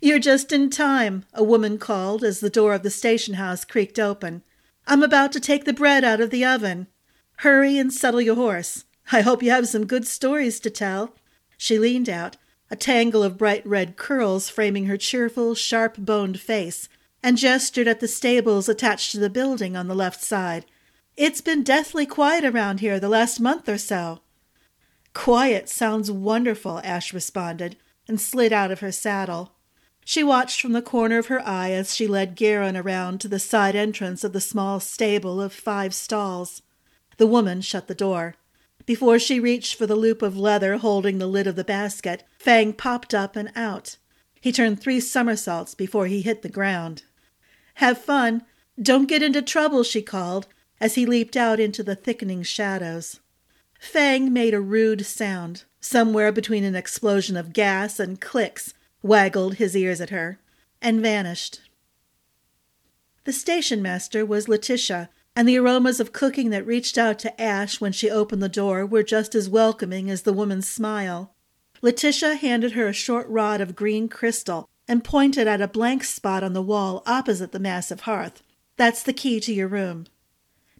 You're 0.01 0.19
just 0.19 0.53
in 0.53 0.69
time, 0.69 1.25
a 1.33 1.45
woman 1.45 1.79
called 1.79 2.25
as 2.25 2.41
the 2.41 2.51
door 2.51 2.75
of 2.75 2.83
the 2.83 2.91
station 2.91 3.35
house 3.35 3.65
creaked 3.65 3.99
open. 3.99 4.43
I'm 4.87 5.03
about 5.03 5.33
to 5.33 5.41
take 5.41 5.65
the 5.65 5.73
bread 5.73 6.03
out 6.03 6.21
of 6.21 6.31
the 6.31 6.45
oven. 6.45 6.89
Hurry 7.37 7.79
and 7.79 7.93
settle 7.93 8.21
your 8.21 8.35
horse. 8.35 8.85
I 9.13 9.21
hope 9.21 9.43
you 9.43 9.51
have 9.51 9.69
some 9.69 9.87
good 9.87 10.07
stories 10.07 10.59
to 10.61 10.71
tell. 10.71 11.15
She 11.57 11.79
leaned 11.79 12.09
out, 12.09 12.37
a 12.73 12.77
tangle 12.77 13.23
of 13.23 13.37
bright 13.37 13.65
red 13.67 13.99
curls 13.99 14.49
framing 14.49 14.87
her 14.87 14.97
cheerful, 14.97 15.55
sharp 15.55 15.99
boned 15.99 16.41
face, 16.41 16.89
and 17.23 17.37
gestured 17.37 17.87
at 17.87 18.01
the 18.01 18.09
stables 18.09 18.67
attached 18.67 19.13
to 19.13 19.21
the 19.21 19.29
building 19.29 19.77
on 19.77 19.89
the 19.89 19.95
left 19.95 20.23
side. 20.23 20.65
It's 21.15 21.43
been 21.43 21.63
deathly 21.63 22.07
quiet 22.07 22.47
around 22.47 22.81
here 22.81 22.99
the 22.99 23.11
last 23.11 23.39
month 23.39 23.69
or 23.69 23.77
so. 23.77 24.21
Quiet 25.13 25.69
sounds 25.69 26.11
wonderful, 26.11 26.81
Ash 26.83 27.13
responded, 27.13 27.77
and 28.09 28.19
slid 28.19 28.55
out 28.55 28.71
of 28.71 28.81
her 28.81 28.91
saddle. 28.91 29.53
She 30.03 30.25
watched 30.25 30.63
from 30.63 30.73
the 30.73 30.81
corner 30.81 31.19
of 31.19 31.27
her 31.27 31.47
eye 31.47 31.73
as 31.73 31.95
she 31.95 32.07
led 32.07 32.37
Garin 32.37 32.75
around 32.75 33.21
to 33.21 33.29
the 33.29 33.39
side 33.39 33.77
entrance 33.77 34.25
of 34.25 34.33
the 34.33 34.41
small 34.41 34.81
stable 34.81 35.43
of 35.43 35.53
five 35.53 35.93
stalls. 35.93 36.63
The 37.19 37.27
woman 37.27 37.61
shut 37.61 37.87
the 37.87 37.95
door. 37.95 38.37
Before 38.85 39.19
she 39.19 39.39
reached 39.39 39.77
for 39.77 39.87
the 39.87 39.97
loop 39.97 40.23
of 40.23 40.37
leather 40.37 40.79
holding 40.79 41.19
the 41.19 41.27
lid 41.27 41.47
of 41.47 41.57
the 41.57 41.65
basket, 41.65 42.25
Fang 42.39 42.73
popped 42.73 43.15
up 43.15 43.37
and 43.37 43.53
out. 43.55 43.97
He 44.41 44.51
turned 44.51 44.81
three 44.81 44.99
somersaults 44.99 45.75
before 45.75 46.07
he 46.07 46.23
hit 46.23 46.43
the 46.43 46.49
ground. 46.49 47.05
Have 47.75 47.99
fun. 47.99 48.43
Don't 48.81 49.09
get 49.09 49.23
into 49.23 49.43
trouble, 49.43 49.85
she 49.85 50.03
called, 50.03 50.47
as 50.81 50.97
he 50.97 51.07
leaped 51.07 51.37
out 51.37 51.61
into 51.61 51.83
the 51.83 51.95
thickening 51.95 52.43
shadows. 52.43 53.21
Fang 53.79 54.33
made 54.33 54.55
a 54.55 54.61
rude 54.61 55.07
sound, 55.07 55.65
somewhere 55.81 56.33
between 56.33 56.65
an 56.65 56.75
explosion 56.75 57.37
of 57.37 57.53
gas 57.53 58.01
and 58.01 58.21
clicks, 58.21 58.75
waggled 59.03 59.55
his 59.55 59.77
ears 59.77 60.01
at 60.01 60.11
her, 60.11 60.39
and 60.81 61.01
vanished. 61.01 61.61
The 63.25 63.33
station 63.33 63.81
master 63.83 64.27
was 64.27 64.49
Letitia, 64.49 65.09
and 65.35 65.49
the 65.49 65.59
aromas 65.59 66.01
of 66.01 66.13
cooking 66.13 66.51
that 66.51 66.67
reached 66.67 66.99
out 66.99 67.19
to 67.21 67.41
Ash 67.41 67.81
when 67.81 67.93
she 67.93 68.11
opened 68.11 68.43
the 68.43 68.49
door 68.49 68.85
were 68.85 69.03
just 69.03 69.35
as 69.35 69.49
welcoming 69.49 70.11
as 70.11 70.23
the 70.23 70.33
woman's 70.33 70.69
smile. 70.69 71.35
Letitia 71.81 72.37
handed 72.37 72.73
her 72.73 72.87
a 72.87 72.93
short 72.93 73.27
rod 73.29 73.61
of 73.61 73.75
green 73.75 74.09
crystal 74.09 74.69
and 74.87 75.05
pointed 75.05 75.49
at 75.49 75.61
a 75.61 75.69
blank 75.69 76.05
spot 76.05 76.43
on 76.43 76.53
the 76.53 76.63
wall 76.63 77.03
opposite 77.07 77.53
the 77.53 77.59
massive 77.59 78.03
hearth. 78.03 78.43
That's 78.77 79.03
the 79.03 79.13
key 79.13 79.41
to 79.41 79.53
your 79.53 79.69
room. 79.69 80.07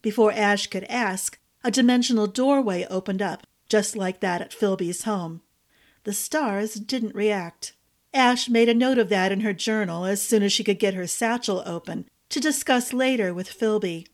Before 0.03 0.33
Ash 0.33 0.67
could 0.67 0.85
ask, 0.85 1.39
a 1.65 1.71
dimensional 1.71 2.27
doorway 2.27 2.87
opened 2.91 3.23
up, 3.23 3.47
just 3.69 3.97
like 3.97 4.21
that 4.21 4.43
at 4.43 4.53
Philby's 4.53 5.05
home. 5.05 5.41
The 6.05 6.13
stars 6.13 6.75
didn't 6.75 7.15
react. 7.15 7.75
Ash 8.13 8.49
made 8.49 8.69
a 8.69 8.75
note 8.75 8.99
of 8.99 9.09
that 9.09 9.33
in 9.33 9.41
her 9.41 9.53
journal 9.53 10.05
as 10.05 10.21
soon 10.21 10.43
as 10.43 10.53
she 10.53 10.65
could 10.65 10.79
get 10.79 10.95
her 10.95 11.07
satchel 11.07 11.63
open 11.65 12.09
to 12.29 12.41
discuss 12.41 12.93
later 12.93 13.33
with 13.33 13.49
Philby. 13.49 14.07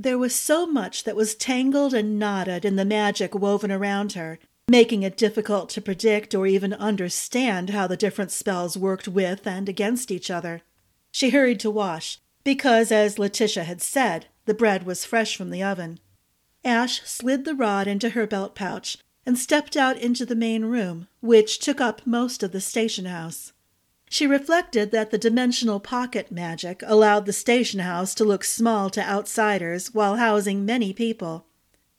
There 0.00 0.16
was 0.16 0.32
so 0.32 0.64
much 0.64 1.02
that 1.02 1.16
was 1.16 1.34
tangled 1.34 1.92
and 1.92 2.20
knotted 2.20 2.64
in 2.64 2.76
the 2.76 2.84
magic 2.84 3.34
woven 3.34 3.72
around 3.72 4.12
her, 4.12 4.38
making 4.68 5.02
it 5.02 5.16
difficult 5.16 5.70
to 5.70 5.80
predict 5.80 6.36
or 6.36 6.46
even 6.46 6.72
understand 6.72 7.70
how 7.70 7.88
the 7.88 7.96
different 7.96 8.30
spells 8.30 8.78
worked 8.78 9.08
with 9.08 9.44
and 9.44 9.68
against 9.68 10.12
each 10.12 10.30
other. 10.30 10.62
She 11.10 11.30
hurried 11.30 11.58
to 11.60 11.70
wash, 11.70 12.20
because, 12.44 12.92
as 12.92 13.18
Letitia 13.18 13.64
had 13.64 13.82
said, 13.82 14.26
the 14.44 14.54
bread 14.54 14.86
was 14.86 15.04
fresh 15.04 15.36
from 15.36 15.50
the 15.50 15.64
oven. 15.64 15.98
Ash 16.64 17.02
slid 17.02 17.44
the 17.44 17.56
rod 17.56 17.88
into 17.88 18.10
her 18.10 18.26
belt 18.26 18.54
pouch 18.54 18.98
and 19.26 19.36
stepped 19.36 19.76
out 19.76 19.98
into 19.98 20.24
the 20.24 20.36
main 20.36 20.66
room, 20.66 21.08
which 21.20 21.58
took 21.58 21.80
up 21.80 22.06
most 22.06 22.44
of 22.44 22.52
the 22.52 22.60
station 22.60 23.06
house. 23.06 23.52
She 24.10 24.26
reflected 24.26 24.90
that 24.90 25.10
the 25.10 25.18
dimensional 25.18 25.80
pocket 25.80 26.32
magic 26.32 26.82
allowed 26.86 27.26
the 27.26 27.32
station 27.32 27.80
house 27.80 28.14
to 28.14 28.24
look 28.24 28.44
small 28.44 28.90
to 28.90 29.02
outsiders 29.02 29.92
while 29.94 30.16
housing 30.16 30.64
many 30.64 30.92
people. 30.92 31.46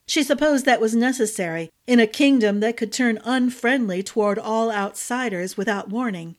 She 0.08 0.24
supposed 0.24 0.66
that 0.66 0.82
was 0.82 0.96
necessary 0.96 1.70
in 1.86 2.00
a 2.00 2.08
kingdom 2.08 2.62
that 2.62 2.78
could 2.78 2.92
turn 2.92 3.20
unfriendly 3.24 4.02
toward 4.02 4.40
all 4.40 4.72
outsiders 4.72 5.56
without 5.56 5.90
warning. 5.90 6.36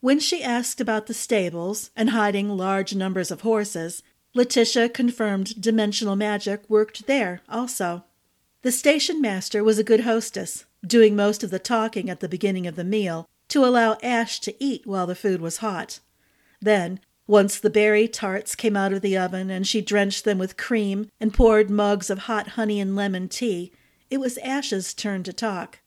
When 0.00 0.18
she 0.18 0.42
asked 0.42 0.80
about 0.80 1.06
the 1.06 1.12
stables 1.12 1.90
and 1.94 2.10
hiding 2.10 2.48
large 2.48 2.94
numbers 2.94 3.30
of 3.30 3.42
horses, 3.42 4.02
Letitia 4.32 4.88
confirmed 4.88 5.60
dimensional 5.60 6.16
magic 6.16 6.62
worked 6.70 7.06
there 7.06 7.42
also. 7.46 8.04
The 8.62 8.72
station 8.72 9.20
master 9.20 9.62
was 9.62 9.78
a 9.78 9.84
good 9.84 10.00
hostess, 10.00 10.64
doing 10.86 11.14
most 11.14 11.44
of 11.44 11.50
the 11.50 11.58
talking 11.58 12.08
at 12.08 12.20
the 12.20 12.28
beginning 12.28 12.66
of 12.66 12.76
the 12.76 12.84
meal 12.84 13.28
to 13.50 13.64
allow 13.64 13.98
Ash 14.02 14.40
to 14.40 14.54
eat 14.62 14.86
while 14.86 15.06
the 15.06 15.14
food 15.14 15.40
was 15.40 15.58
hot. 15.58 16.00
Then, 16.60 17.00
once 17.26 17.58
the 17.58 17.70
berry 17.70 18.08
tarts 18.08 18.54
came 18.54 18.76
out 18.76 18.92
of 18.92 19.02
the 19.02 19.16
oven 19.16 19.50
and 19.50 19.66
she 19.66 19.80
drenched 19.80 20.24
them 20.24 20.38
with 20.38 20.56
cream 20.56 21.08
and 21.20 21.32
poured 21.32 21.70
mugs 21.70 22.10
of 22.10 22.20
hot 22.20 22.48
honey 22.48 22.80
and 22.80 22.96
lemon 22.96 23.28
tea, 23.28 23.72
it 24.10 24.18
was 24.18 24.38
Ash's 24.38 24.92
turn 24.92 25.22
to 25.22 25.32
talk. 25.32 25.78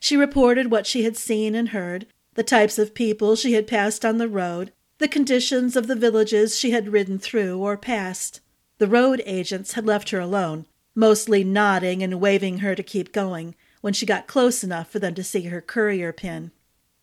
She 0.00 0.16
reported 0.16 0.70
what 0.70 0.86
she 0.86 1.04
had 1.04 1.16
seen 1.16 1.54
and 1.54 1.68
heard, 1.68 2.06
the 2.34 2.42
types 2.42 2.78
of 2.78 2.94
people 2.94 3.36
she 3.36 3.52
had 3.52 3.66
passed 3.66 4.04
on 4.04 4.18
the 4.18 4.28
road, 4.28 4.72
the 4.98 5.08
conditions 5.08 5.76
of 5.76 5.86
the 5.86 5.96
villages 5.96 6.58
she 6.58 6.72
had 6.72 6.92
ridden 6.92 7.18
through 7.18 7.58
or 7.58 7.76
passed. 7.76 8.40
The 8.78 8.88
road 8.88 9.22
agents 9.26 9.72
had 9.72 9.86
left 9.86 10.10
her 10.10 10.20
alone, 10.20 10.66
mostly 10.94 11.44
nodding 11.44 12.02
and 12.02 12.20
waving 12.20 12.58
her 12.58 12.74
to 12.74 12.82
keep 12.82 13.12
going 13.12 13.54
when 13.80 13.92
she 13.92 14.06
got 14.06 14.26
close 14.26 14.64
enough 14.64 14.90
for 14.90 14.98
them 14.98 15.14
to 15.14 15.24
see 15.24 15.42
her 15.42 15.60
courier 15.60 16.12
pin. 16.12 16.50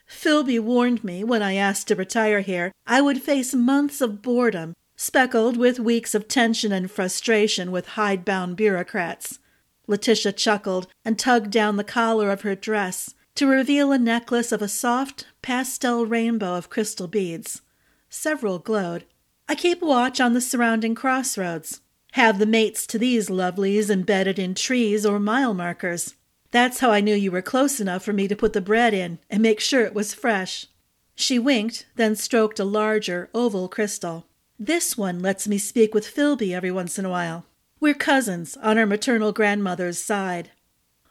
Philby 0.08 0.60
warned 0.60 1.04
me 1.04 1.24
when 1.24 1.42
I 1.42 1.56
asked 1.56 1.88
to 1.88 1.96
retire 1.96 2.42
here 2.42 2.72
I 2.86 3.02
would 3.02 3.22
face 3.22 3.54
months 3.54 4.02
of 4.02 4.22
boredom, 4.22 4.74
speckled 4.96 5.58
with 5.58 5.80
weeks 5.80 6.14
of 6.14 6.28
tension 6.28 6.72
and 6.72 6.90
frustration 6.90 7.72
with 7.72 7.90
hidebound 7.90 8.56
bureaucrats. 8.56 9.40
Letitia 9.88 10.32
chuckled 10.34 10.88
and 11.04 11.18
tugged 11.18 11.52
down 11.52 11.78
the 11.78 11.84
collar 11.84 12.32
of 12.32 12.42
her 12.42 12.56
dress, 12.56 13.14
to 13.36 13.48
reveal 13.48 13.92
a 13.92 13.98
necklace 13.98 14.52
of 14.52 14.62
a 14.62 14.68
soft 14.68 15.28
pastel 15.42 16.06
rainbow 16.06 16.56
of 16.56 16.70
crystal 16.70 17.08
beads. 17.08 17.62
Several 18.10 18.60
glowed. 18.60 19.06
I 19.48 19.56
keep 19.56 19.82
watch 19.82 20.22
on 20.22 20.34
the 20.34 20.42
surrounding 20.42 20.96
crossroads. 20.96 21.82
Have 22.14 22.40
the 22.40 22.46
mates 22.46 22.88
to 22.88 22.98
these 22.98 23.30
lovelies 23.30 23.90
embedded 23.90 24.40
in 24.40 24.56
trees 24.56 25.06
or 25.06 25.20
mile 25.20 25.54
markers. 25.54 26.16
That's 26.56 26.80
how 26.80 26.90
I 26.90 27.02
knew 27.02 27.16
you 27.16 27.32
were 27.32 27.42
close 27.42 27.82
enough 27.82 28.06
for 28.06 28.14
me 28.14 28.30
to 28.30 28.36
put 28.36 28.54
the 28.54 28.62
bread 28.62 28.94
in 28.94 29.20
and 29.30 29.44
make 29.44 29.60
sure 29.60 29.82
it 29.82 29.94
was 29.94 30.14
fresh. 30.14 30.68
She 31.14 31.38
winked, 31.38 31.86
then 31.98 32.16
stroked 32.16 32.62
a 32.62 32.64
larger, 32.64 33.30
oval 33.34 33.68
crystal. 33.68 34.26
This 34.58 34.98
one 34.98 35.20
lets 35.20 35.50
me 35.50 35.58
speak 35.58 35.94
with 35.94 36.08
Philby 36.08 36.56
every 36.56 36.72
once 36.72 36.98
in 36.98 37.04
a 37.04 37.10
while. 37.10 37.44
We're 37.82 37.94
cousins 37.94 38.56
on 38.64 38.78
our 38.78 38.86
maternal 38.86 39.34
grandmother's 39.34 39.98
side. 39.98 40.52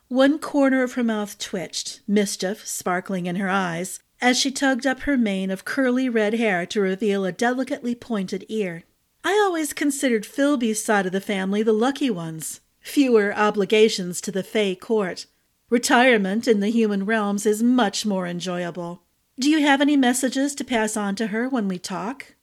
One 0.08 0.38
corner 0.38 0.82
of 0.82 0.94
her 0.94 1.04
mouth 1.04 1.38
twitched, 1.38 2.00
mischief 2.08 2.66
sparkling 2.66 3.26
in 3.26 3.36
her 3.36 3.50
eyes, 3.50 4.00
as 4.22 4.38
she 4.38 4.50
tugged 4.50 4.86
up 4.86 5.00
her 5.00 5.18
mane 5.18 5.50
of 5.50 5.66
curly 5.66 6.08
red 6.08 6.32
hair 6.32 6.64
to 6.64 6.80
reveal 6.80 7.26
a 7.26 7.32
delicately 7.32 7.94
pointed 7.94 8.46
ear. 8.48 8.84
I 9.22 9.32
always 9.44 9.74
considered 9.74 10.24
Philby's 10.24 10.82
side 10.82 11.04
of 11.04 11.12
the 11.12 11.20
family 11.20 11.62
the 11.62 11.74
lucky 11.74 12.08
ones. 12.08 12.62
Fewer 12.80 13.34
obligations 13.34 14.22
to 14.22 14.32
the 14.32 14.42
Fey 14.42 14.74
court. 14.74 15.26
Retirement 15.70 16.46
in 16.46 16.60
the 16.60 16.68
human 16.68 17.06
realms 17.06 17.46
is 17.46 17.62
much 17.62 18.04
more 18.04 18.26
enjoyable. 18.26 19.02
Do 19.38 19.48
you 19.48 19.60
have 19.62 19.80
any 19.80 19.96
messages 19.96 20.54
to 20.56 20.64
pass 20.64 20.96
on 20.96 21.16
to 21.16 21.28
her 21.28 21.48
when 21.48 21.68
we 21.68 21.78
talk? 21.78 22.34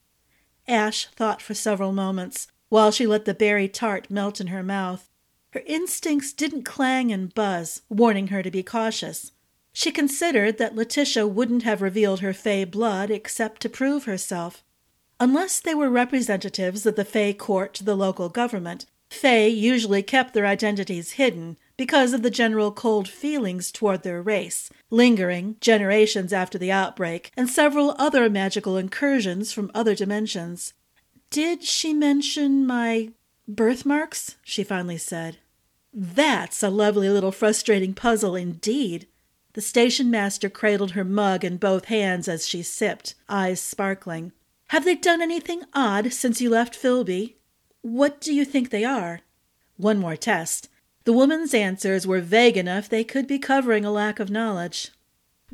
Ash 0.67 1.05
thought 1.07 1.41
for 1.41 1.53
several 1.53 1.93
moments, 1.93 2.47
while 2.69 2.91
she 2.91 3.05
let 3.05 3.25
the 3.25 3.34
berry 3.34 3.67
tart 3.67 4.10
melt 4.10 4.41
in 4.41 4.47
her 4.47 4.63
mouth. 4.63 5.10
Her 5.51 5.62
instincts 5.65 6.34
didn't 6.34 6.63
clang 6.63 7.12
and 7.12 7.34
buzz, 7.34 7.84
warning 7.89 8.27
her 8.27 8.41
to 8.41 8.49
be 8.49 8.63
cautious. 8.63 9.31
She 9.71 9.91
considered 9.91 10.57
that 10.57 10.75
Letitia 10.75 11.27
wouldn't 11.27 11.63
have 11.63 11.81
revealed 11.81 12.21
her 12.21 12.34
Fey 12.34 12.63
blood 12.63 13.12
except 13.12 13.62
to 13.62 13.69
prove 13.69 14.05
herself. 14.05 14.63
Unless 15.19 15.60
they 15.60 15.75
were 15.75 15.89
representatives 15.89 16.86
of 16.86 16.95
the 16.95 17.05
Fey 17.05 17.34
court 17.34 17.73
to 17.75 17.84
the 17.84 17.95
local 17.95 18.29
government, 18.29 18.88
Fey 19.10 19.47
usually 19.47 20.01
kept 20.01 20.34
their 20.34 20.47
identities 20.47 21.12
hidden 21.12 21.57
because 21.77 22.13
of 22.13 22.21
the 22.21 22.29
general 22.29 22.71
cold 22.71 23.07
feelings 23.07 23.71
toward 23.71 24.03
their 24.03 24.21
race, 24.21 24.69
lingering 24.89 25.55
generations 25.62 26.31
after 26.34 26.57
the 26.57 26.71
outbreak, 26.71 27.31
and 27.36 27.49
several 27.49 27.95
other 27.97 28.29
magical 28.29 28.77
incursions 28.77 29.51
from 29.51 29.71
other 29.73 29.95
dimensions. 29.95 30.73
Did 31.29 31.63
she 31.63 31.93
mention 31.93 32.67
my 32.67 33.12
Birthmarks, 33.47 34.38
she 34.43 34.63
finally 34.63 34.97
said. 34.97 35.38
That's 35.93 36.63
a 36.63 36.69
lovely 36.69 37.10
little 37.10 37.31
frustrating 37.31 37.93
puzzle 37.93 38.36
indeed. 38.36 39.07
The 39.53 39.62
station 39.62 40.10
master 40.10 40.49
cradled 40.49 40.91
her 40.91 41.03
mug 41.03 41.43
in 41.43 41.57
both 41.57 41.86
hands 41.86 42.29
as 42.29 42.47
she 42.47 42.63
sipped, 42.63 43.15
eyes 43.27 43.60
sparkling. 43.60 44.31
Have 44.67 44.86
they 44.86 44.95
done 44.95 45.21
anything 45.21 45.63
odd 45.73 46.13
since 46.13 46.39
you 46.39 46.49
left 46.49 46.81
Philby? 46.81 47.36
What 47.81 48.21
do 48.21 48.34
you 48.34 48.45
think 48.45 48.69
they 48.69 48.86
are? 48.86 49.19
One 49.75 49.97
more 49.97 50.15
test. 50.15 50.69
The 51.03 51.13
woman's 51.13 51.53
answers 51.53 52.05
were 52.05 52.21
vague 52.21 52.57
enough 52.57 52.87
they 52.87 53.03
could 53.03 53.27
be 53.27 53.39
covering 53.39 53.83
a 53.83 53.91
lack 53.91 54.19
of 54.19 54.29
knowledge. 54.29 54.91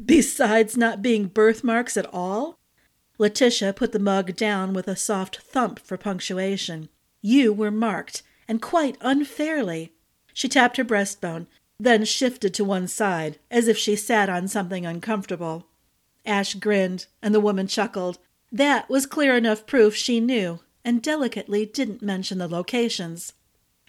Besides 0.04 0.76
not 0.76 1.02
being 1.02 1.28
birthmarks 1.28 1.96
at 1.96 2.12
all? 2.14 2.60
Letitia 3.18 3.74
put 3.74 3.94
the 3.94 4.00
mug 4.00 4.36
down 4.36 4.74
with 4.74 4.88
a 4.88 4.96
soft 4.96 5.38
thump 5.38 5.80
for 5.80 5.98
punctuation. 5.98 6.90
You 7.22 7.52
were 7.54 7.72
marked, 7.72 8.22
and 8.48 8.62
quite 8.62 8.98
unfairly. 9.02 9.94
She 10.34 10.48
tapped 10.48 10.78
her 10.78 10.86
breastbone. 10.86 11.48
then 11.80 12.04
shifted 12.06 12.54
to 12.56 12.64
one 12.64 12.88
side, 12.88 13.38
as 13.52 13.68
if 13.68 13.78
she 13.78 13.96
sat 13.96 14.30
on 14.30 14.48
something 14.48 14.86
uncomfortable. 14.86 15.68
Ash 16.26 16.56
grinned, 16.56 17.06
and 17.22 17.34
the 17.34 17.40
woman 17.40 17.68
chuckled. 17.68 18.18
That 18.52 18.90
was 18.90 19.06
clear 19.06 19.38
enough 19.38 19.66
proof 19.66 19.96
she 19.96 20.20
knew, 20.20 20.60
and 20.84 21.02
delicately 21.02 21.66
didn't 21.66 22.02
mention 22.02 22.38
the 22.40 22.48
locations. 22.48 23.34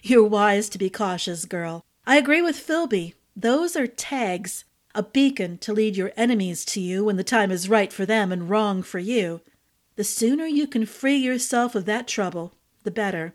You're 0.01 0.23
wise 0.23 0.69
to 0.69 0.77
be 0.77 0.89
cautious, 0.89 1.45
girl. 1.45 1.83
I 2.05 2.17
agree 2.17 2.41
with 2.41 2.55
Philby. 2.55 3.15
Those 3.35 3.75
are 3.75 3.87
tags, 3.87 4.63
a 4.95 5.03
beacon 5.03 5.57
to 5.59 5.73
lead 5.73 5.97
your 5.97 6.11
enemies 6.15 6.63
to 6.65 6.79
you 6.79 7.03
when 7.03 7.17
the 7.17 7.23
time 7.23 7.51
is 7.51 7.69
right 7.69 7.91
for 7.91 8.05
them 8.05 8.31
and 8.31 8.49
wrong 8.49 8.81
for 8.81 8.99
you. 8.99 9.41
The 9.97 10.03
sooner 10.05 10.45
you 10.45 10.67
can 10.67 10.85
free 10.85 11.17
yourself 11.17 11.75
of 11.75 11.85
that 11.85 12.07
trouble, 12.07 12.53
the 12.83 12.91
better. 12.91 13.33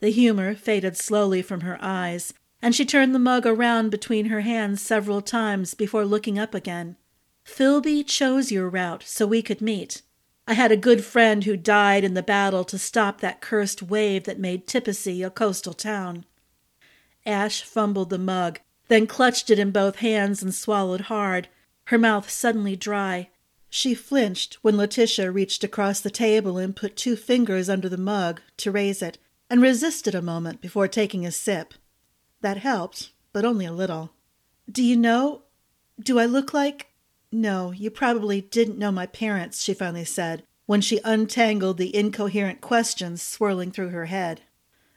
The 0.00 0.10
humor 0.10 0.54
faded 0.54 0.96
slowly 0.96 1.42
from 1.42 1.60
her 1.60 1.78
eyes, 1.80 2.32
and 2.62 2.74
she 2.74 2.86
turned 2.86 3.14
the 3.14 3.18
mug 3.18 3.46
around 3.46 3.90
between 3.90 4.26
her 4.26 4.40
hands 4.40 4.80
several 4.80 5.20
times 5.20 5.74
before 5.74 6.06
looking 6.06 6.38
up 6.38 6.54
again. 6.54 6.96
Philby 7.44 8.06
chose 8.06 8.50
your 8.50 8.68
route 8.68 9.02
so 9.04 9.26
we 9.26 9.42
could 9.42 9.60
meet. 9.60 10.02
I 10.50 10.54
had 10.54 10.72
a 10.72 10.76
good 10.76 11.04
friend 11.04 11.44
who 11.44 11.56
died 11.56 12.02
in 12.02 12.14
the 12.14 12.24
battle 12.24 12.64
to 12.64 12.76
stop 12.76 13.20
that 13.20 13.40
cursed 13.40 13.84
wave 13.84 14.24
that 14.24 14.40
made 14.40 14.66
Tippasy 14.66 15.24
a 15.24 15.30
coastal 15.30 15.74
town. 15.74 16.24
Ash 17.24 17.62
fumbled 17.62 18.10
the 18.10 18.18
mug, 18.18 18.58
then 18.88 19.06
clutched 19.06 19.50
it 19.50 19.60
in 19.60 19.70
both 19.70 20.00
hands 20.00 20.42
and 20.42 20.52
swallowed 20.52 21.02
hard, 21.02 21.48
her 21.84 21.98
mouth 21.98 22.28
suddenly 22.28 22.74
dry. 22.74 23.30
She 23.68 23.94
flinched 23.94 24.54
when 24.60 24.76
Letitia 24.76 25.30
reached 25.30 25.62
across 25.62 26.00
the 26.00 26.10
table 26.10 26.58
and 26.58 26.74
put 26.74 26.96
two 26.96 27.14
fingers 27.14 27.70
under 27.70 27.88
the 27.88 27.96
mug 27.96 28.40
to 28.56 28.72
raise 28.72 29.02
it, 29.02 29.18
and 29.48 29.62
resisted 29.62 30.16
a 30.16 30.20
moment 30.20 30.60
before 30.60 30.88
taking 30.88 31.24
a 31.24 31.30
sip. 31.30 31.74
That 32.40 32.56
helped, 32.56 33.12
but 33.32 33.44
only 33.44 33.66
a 33.66 33.72
little. 33.72 34.14
Do 34.68 34.82
you 34.82 34.96
know? 34.96 35.42
Do 36.00 36.18
I 36.18 36.26
look 36.26 36.52
like? 36.52 36.89
No, 37.32 37.70
you 37.72 37.90
probably 37.90 38.40
didn't 38.40 38.78
know 38.78 38.90
my 38.90 39.06
parents, 39.06 39.62
she 39.62 39.72
finally 39.72 40.04
said, 40.04 40.42
when 40.66 40.80
she 40.80 41.00
untangled 41.04 41.78
the 41.78 41.94
incoherent 41.94 42.60
questions 42.60 43.22
swirling 43.22 43.70
through 43.70 43.90
her 43.90 44.06
head. 44.06 44.42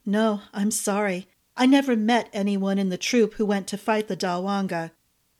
No, 0.05 0.41
I'm 0.53 0.71
sorry. 0.71 1.27
I 1.55 1.65
never 1.65 1.95
met 1.95 2.29
anyone 2.33 2.79
in 2.79 2.89
the 2.89 2.97
troop 2.97 3.35
who 3.35 3.45
went 3.45 3.67
to 3.67 3.77
fight 3.77 4.07
the 4.07 4.17
Dalwanga. 4.17 4.91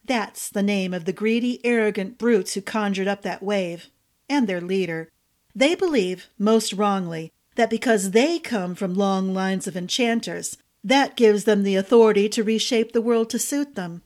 That's 0.06 0.50
the 0.50 0.64
name 0.64 0.94
of 0.94 1.06
the 1.06 1.14
greedy, 1.14 1.60
arrogant 1.66 2.18
brutes 2.18 2.54
who 2.54 2.62
conjured 2.62 3.08
up 3.08 3.24
that 3.24 3.42
wave, 3.42 3.90
and 4.30 4.48
their 4.48 4.62
leader. 4.62 5.10
They 5.56 5.76
believe, 5.76 6.30
most 6.38 6.74
wrongly, 6.74 7.32
that 7.56 7.70
because 7.70 8.12
they 8.12 8.40
come 8.40 8.76
from 8.76 8.94
long 8.94 9.34
lines 9.34 9.68
of 9.68 9.78
enchanters, 9.78 10.58
that 10.84 11.16
gives 11.16 11.46
them 11.46 11.64
the 11.64 11.76
authority 11.76 12.28
to 12.30 12.44
reshape 12.44 12.92
the 12.92 13.02
world 13.02 13.30
to 13.32 13.40
suit 13.40 13.76
them. 13.76 14.02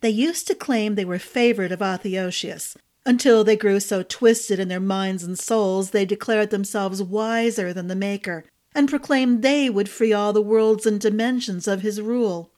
They 0.00 0.10
used 0.10 0.46
to 0.46 0.54
claim 0.54 0.94
they 0.94 1.04
were 1.04 1.18
favored 1.18 1.72
of 1.72 1.80
Athiotius, 1.80 2.76
until 3.04 3.42
they 3.42 3.56
grew 3.56 3.80
so 3.80 4.02
twisted 4.02 4.60
in 4.60 4.68
their 4.68 4.80
minds 4.80 5.24
and 5.24 5.38
souls 5.38 5.90
they 5.90 6.04
declared 6.04 6.50
themselves 6.50 7.02
wiser 7.02 7.72
than 7.72 7.88
the 7.88 7.96
Maker, 7.96 8.44
and 8.74 8.88
proclaimed 8.88 9.42
they 9.42 9.68
would 9.68 9.88
free 9.88 10.12
all 10.12 10.32
the 10.32 10.42
worlds 10.42 10.86
and 10.86 11.00
dimensions 11.00 11.66
of 11.66 11.82
his 11.82 12.00
rule. 12.00 12.52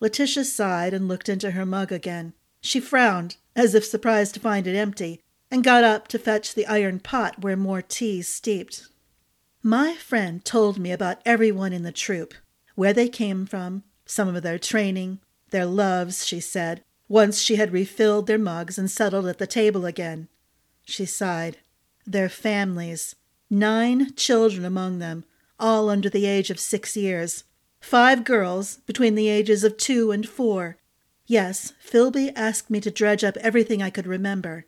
Letitia 0.00 0.44
sighed 0.44 0.94
and 0.94 1.08
looked 1.08 1.28
into 1.28 1.52
her 1.52 1.66
mug 1.66 1.90
again. 1.90 2.34
She 2.60 2.80
frowned, 2.80 3.36
as 3.56 3.74
if 3.74 3.84
surprised 3.84 4.34
to 4.34 4.40
find 4.40 4.66
it 4.66 4.76
empty, 4.76 5.20
and 5.50 5.64
got 5.64 5.84
up 5.84 6.08
to 6.08 6.18
fetch 6.18 6.54
the 6.54 6.66
iron 6.66 7.00
pot 7.00 7.42
where 7.42 7.56
more 7.56 7.82
tea 7.82 8.22
steeped. 8.22 8.88
My 9.62 9.94
friend 9.94 10.44
told 10.44 10.78
me 10.78 10.92
about 10.92 11.22
everyone 11.24 11.72
in 11.72 11.82
the 11.82 11.92
troop 11.92 12.34
where 12.74 12.92
they 12.92 13.08
came 13.08 13.46
from, 13.46 13.84
some 14.04 14.34
of 14.34 14.42
their 14.42 14.58
training, 14.58 15.20
their 15.54 15.64
loves, 15.64 16.26
she 16.26 16.40
said, 16.40 16.82
once 17.08 17.40
she 17.40 17.54
had 17.54 17.72
refilled 17.72 18.26
their 18.26 18.38
mugs 18.38 18.76
and 18.76 18.90
settled 18.90 19.24
at 19.26 19.38
the 19.38 19.46
table 19.46 19.86
again. 19.86 20.26
She 20.82 21.06
sighed. 21.06 21.58
Their 22.04 22.28
families, 22.28 23.14
nine 23.48 24.16
children 24.16 24.64
among 24.64 24.98
them, 24.98 25.24
all 25.60 25.88
under 25.88 26.10
the 26.10 26.26
age 26.26 26.50
of 26.50 26.58
six 26.58 26.96
years, 26.96 27.44
five 27.80 28.24
girls 28.24 28.78
between 28.78 29.14
the 29.14 29.28
ages 29.28 29.62
of 29.62 29.76
two 29.76 30.10
and 30.10 30.28
four. 30.28 30.76
Yes, 31.24 31.72
Philby 31.80 32.32
asked 32.34 32.68
me 32.68 32.80
to 32.80 32.90
dredge 32.90 33.22
up 33.22 33.36
everything 33.36 33.80
I 33.80 33.90
could 33.90 34.08
remember. 34.08 34.64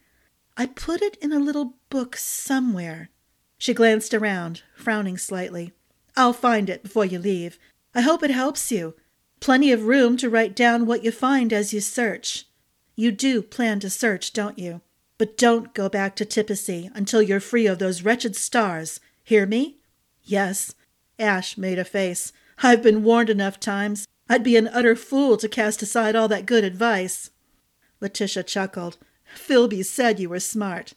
I 0.57 0.67
put 0.67 1.03
it 1.03 1.17
in 1.17 1.33
a 1.33 1.41
little 1.41 1.75
book 1.91 2.17
somewhere. 2.17 3.11
She 3.59 3.75
glanced 3.75 4.15
around, 4.15 4.63
frowning 4.77 5.19
slightly. 5.19 5.73
I'll 6.17 6.33
find 6.33 6.71
it 6.71 6.85
before 6.85 7.07
you 7.07 7.19
leave. 7.19 7.59
I 7.93 8.03
hope 8.03 8.23
it 8.23 8.31
helps 8.31 8.71
you. 8.71 8.95
Plenty 9.41 9.73
of 9.73 9.85
room 9.87 10.17
to 10.17 10.31
write 10.31 10.57
down 10.57 10.87
what 10.87 11.05
you 11.05 11.13
find 11.13 11.53
as 11.53 11.73
you 11.73 11.81
search. 11.81 12.47
You 12.95 13.13
do 13.13 13.43
plan 13.43 13.81
to 13.81 13.91
search, 13.91 14.33
don't 14.33 14.59
you? 14.59 14.81
But 15.19 15.37
don't 15.37 15.75
go 15.75 15.89
back 15.89 16.17
to 16.17 16.25
Tippasy 16.25 16.91
until 16.95 17.23
you're 17.23 17.41
free 17.41 17.67
of 17.67 17.79
those 17.79 18.03
wretched 18.03 18.37
stars. 18.37 19.01
Hear 19.23 19.47
me? 19.47 19.79
Yes. 20.23 20.75
Ash 21.19 21.57
made 21.57 21.79
a 21.79 21.85
face. 21.85 22.33
I've 22.63 22.83
been 22.83 23.05
warned 23.05 23.31
enough 23.31 23.61
times. 23.61 24.07
I'd 24.29 24.43
be 24.43 24.57
an 24.57 24.69
utter 24.69 24.97
fool 24.97 25.37
to 25.37 25.49
cast 25.49 25.83
aside 25.83 26.17
all 26.17 26.29
that 26.29 26.47
good 26.47 26.65
advice. 26.65 27.31
Letitia 28.01 28.43
chuckled. 28.43 28.99
Philby 29.37 29.85
said 29.85 30.21
you 30.21 30.29
were 30.29 30.41
smart. 30.41 30.95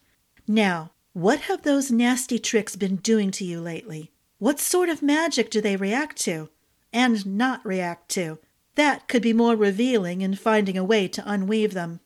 Now, 0.47 0.91
what 1.13 1.41
have 1.41 1.63
those 1.63 1.91
nasty 1.91 2.39
tricks 2.39 2.75
been 2.75 2.97
doing 2.97 3.31
to 3.31 3.45
you 3.45 3.61
lately? 3.61 4.11
What 4.37 4.59
sort 4.59 4.89
of 4.89 5.01
magic 5.01 5.49
do 5.49 5.61
they 5.61 5.75
react 5.75 6.17
to? 6.21 6.49
And 6.91 7.25
not 7.25 7.65
react 7.65 8.09
to. 8.09 8.39
That 8.75 9.07
could 9.07 9.21
be 9.21 9.33
more 9.33 9.55
revealing 9.55 10.21
in 10.21 10.35
finding 10.35 10.77
a 10.77 10.83
way 10.83 11.07
to 11.09 11.23
unweave 11.25 11.73
them. 11.73 11.99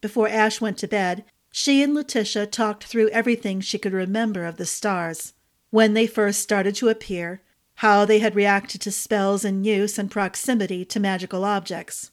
Before 0.00 0.28
Ash 0.28 0.60
went 0.60 0.78
to 0.78 0.88
bed, 0.88 1.24
she 1.50 1.82
and 1.82 1.94
Letitia 1.94 2.46
talked 2.46 2.84
through 2.84 3.10
everything 3.10 3.60
she 3.60 3.78
could 3.78 3.92
remember 3.92 4.44
of 4.44 4.56
the 4.56 4.66
stars. 4.66 5.34
When 5.70 5.94
they 5.94 6.06
first 6.06 6.40
started 6.40 6.74
to 6.76 6.88
appear, 6.88 7.42
how 7.76 8.04
they 8.04 8.18
had 8.18 8.34
reacted 8.34 8.80
to 8.82 8.92
spells 8.92 9.44
in 9.44 9.64
use 9.64 9.98
and 9.98 10.10
proximity 10.10 10.84
to 10.84 11.00
magical 11.00 11.44
objects. 11.44 12.10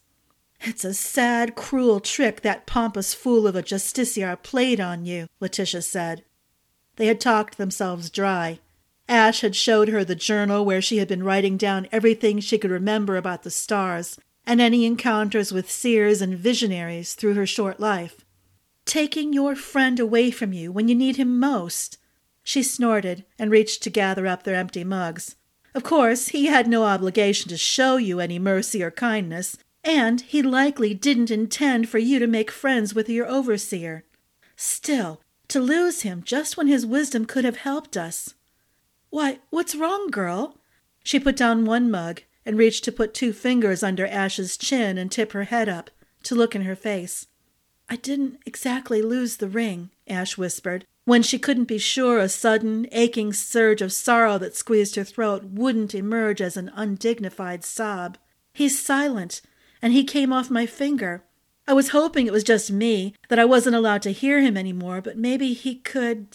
It's 0.61 0.83
a 0.83 0.93
sad, 0.93 1.55
cruel 1.55 1.99
trick 1.99 2.41
that 2.41 2.65
pompous 2.65 3.13
fool 3.13 3.47
of 3.47 3.55
a 3.55 3.63
justiciar 3.63 4.41
played 4.41 4.79
on 4.79 5.05
you, 5.05 5.27
Letitia 5.39 5.81
said. 5.81 6.25
They 6.97 7.07
had 7.07 7.21
talked 7.21 7.57
themselves 7.57 8.09
dry, 8.09 8.59
Ash 9.09 9.41
had 9.41 9.55
showed 9.55 9.89
her 9.89 10.05
the 10.05 10.13
journal 10.13 10.63
where 10.63 10.83
she 10.83 10.97
had 10.97 11.07
been 11.07 11.23
writing 11.23 11.57
down 11.57 11.87
everything 11.91 12.39
she 12.39 12.59
could 12.59 12.69
remember 12.69 13.17
about 13.17 13.41
the 13.41 13.49
stars 13.49 14.19
and 14.45 14.61
any 14.61 14.85
encounters 14.85 15.51
with 15.51 15.69
seers 15.69 16.21
and 16.21 16.37
visionaries 16.37 17.15
through 17.15 17.33
her 17.33 17.47
short 17.47 17.79
life. 17.79 18.23
Taking 18.85 19.33
your 19.33 19.55
friend 19.55 19.99
away 19.99 20.29
from 20.29 20.53
you 20.53 20.71
when 20.71 20.87
you 20.87 20.93
need 20.93 21.17
him 21.17 21.39
most. 21.39 21.97
She 22.43 22.61
snorted 22.61 23.25
and 23.39 23.49
reached 23.49 23.81
to 23.83 23.89
gather 23.89 24.27
up 24.27 24.43
their 24.43 24.55
empty 24.55 24.83
mugs. 24.83 25.35
Of 25.73 25.83
course, 25.83 26.29
he 26.29 26.45
had 26.45 26.67
no 26.67 26.83
obligation 26.83 27.49
to 27.49 27.57
show 27.57 27.97
you 27.97 28.19
any 28.19 28.37
mercy 28.37 28.83
or 28.83 28.91
kindness, 28.91 29.57
and 29.83 30.21
he 30.21 30.41
likely 30.41 30.93
didn't 30.93 31.31
intend 31.31 31.89
for 31.89 31.97
you 31.97 32.19
to 32.19 32.27
make 32.27 32.51
friends 32.51 32.93
with 32.93 33.09
your 33.09 33.27
overseer. 33.27 34.03
Still, 34.55 35.21
to 35.47 35.59
lose 35.59 36.01
him 36.01 36.21
just 36.23 36.57
when 36.57 36.67
his 36.67 36.85
wisdom 36.85 37.25
could 37.25 37.45
have 37.45 37.57
helped 37.57 37.97
us. 37.97 38.35
Why, 39.09 39.39
what's 39.49 39.75
wrong, 39.75 40.09
girl? 40.09 40.57
She 41.03 41.19
put 41.19 41.35
down 41.35 41.65
one 41.65 41.89
mug 41.89 42.21
and 42.45 42.57
reached 42.57 42.83
to 42.85 42.91
put 42.91 43.13
two 43.13 43.33
fingers 43.33 43.83
under 43.83 44.05
Ash's 44.05 44.57
chin 44.57 44.97
and 44.97 45.11
tip 45.11 45.31
her 45.31 45.45
head 45.45 45.67
up 45.67 45.89
to 46.23 46.35
look 46.35 46.55
in 46.55 46.63
her 46.63 46.75
face. 46.75 47.27
I 47.89 47.95
didn't 47.95 48.39
exactly 48.45 49.01
lose 49.01 49.37
the 49.37 49.49
ring, 49.49 49.89
Ash 50.07 50.37
whispered, 50.37 50.85
when 51.05 51.23
she 51.23 51.39
couldn't 51.39 51.65
be 51.65 51.79
sure 51.79 52.19
a 52.19 52.29
sudden, 52.29 52.87
aching 52.91 53.33
surge 53.33 53.81
of 53.81 53.91
sorrow 53.91 54.37
that 54.37 54.55
squeezed 54.55 54.95
her 54.95 55.03
throat 55.03 55.43
wouldn't 55.45 55.95
emerge 55.95 56.39
as 56.39 56.55
an 56.55 56.71
undignified 56.75 57.63
sob. 57.63 58.17
He's 58.53 58.79
silent, 58.79 59.41
and 59.81 59.91
he 59.91 60.03
came 60.03 60.31
off 60.31 60.51
my 60.51 60.67
finger. 60.67 61.23
I 61.67 61.73
was 61.73 61.89
hoping 61.89 62.27
it 62.27 62.33
was 62.33 62.43
just 62.43 62.71
me, 62.71 63.15
that 63.27 63.39
I 63.39 63.45
wasn't 63.45 63.75
allowed 63.75 64.03
to 64.03 64.11
hear 64.11 64.41
him 64.41 64.55
any 64.55 64.73
more, 64.73 65.01
but 65.01 65.17
maybe 65.17 65.53
he 65.53 65.75
could. 65.75 66.27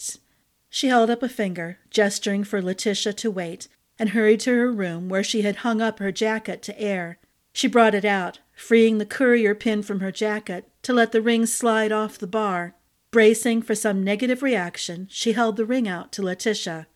She 0.75 0.89
held 0.89 1.09
up 1.09 1.23
a 1.23 1.29
finger, 1.29 1.79
gesturing 1.89 2.43
for 2.43 2.61
Letitia 2.61 3.13
to 3.13 3.31
wait, 3.31 3.69
and 3.97 4.09
hurried 4.09 4.41
to 4.41 4.51
her 4.51 4.73
room 4.73 5.09
where 5.09 5.23
she 5.23 5.43
had 5.43 5.59
hung 5.59 5.81
up 5.81 6.01
her 6.01 6.11
jacket 6.11 6.63
to 6.63 6.81
air. 6.81 7.21
She 7.53 7.69
brought 7.69 7.95
it 7.95 8.05
out, 8.05 8.41
freeing 8.57 8.99
the 8.99 9.07
courier 9.07 9.55
pin 9.55 9.85
from 9.85 10.01
her 10.01 10.11
jacket 10.11 10.69
to 10.83 10.93
let 10.93 11.13
the 11.13 11.23
ring 11.23 11.47
slide 11.47 11.93
off 11.93 12.19
the 12.19 12.27
bar. 12.27 12.75
Bracing 13.13 13.63
for 13.63 13.77
some 13.77 14.03
negative 14.03 14.43
reaction, 14.43 15.07
she 15.13 15.33
held 15.33 15.57
the 15.57 15.65
ring 15.65 15.87
out 15.87 16.11
to 16.11 16.23
Letitia. 16.23 16.89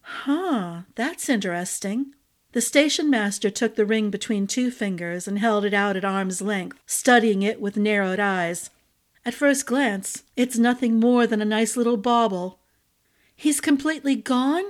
Huh, 0.00 0.80
that's 0.96 1.28
interesting. 1.28 2.16
The 2.50 2.60
station 2.60 3.08
master 3.08 3.50
took 3.50 3.76
the 3.76 3.86
ring 3.86 4.10
between 4.10 4.48
two 4.48 4.72
fingers 4.72 5.28
and 5.28 5.38
held 5.38 5.64
it 5.64 5.72
out 5.72 5.94
at 5.94 6.04
arm's 6.04 6.42
length, 6.42 6.76
studying 6.86 7.44
it 7.44 7.60
with 7.60 7.76
narrowed 7.76 8.18
eyes. 8.18 8.70
At 9.24 9.32
first 9.32 9.64
glance, 9.64 10.24
it's 10.34 10.58
nothing 10.58 10.98
more 10.98 11.28
than 11.28 11.40
a 11.40 11.44
nice 11.44 11.76
little 11.76 11.96
bauble, 11.96 12.58
He's 13.36 13.60
completely 13.60 14.16
gone? 14.16 14.64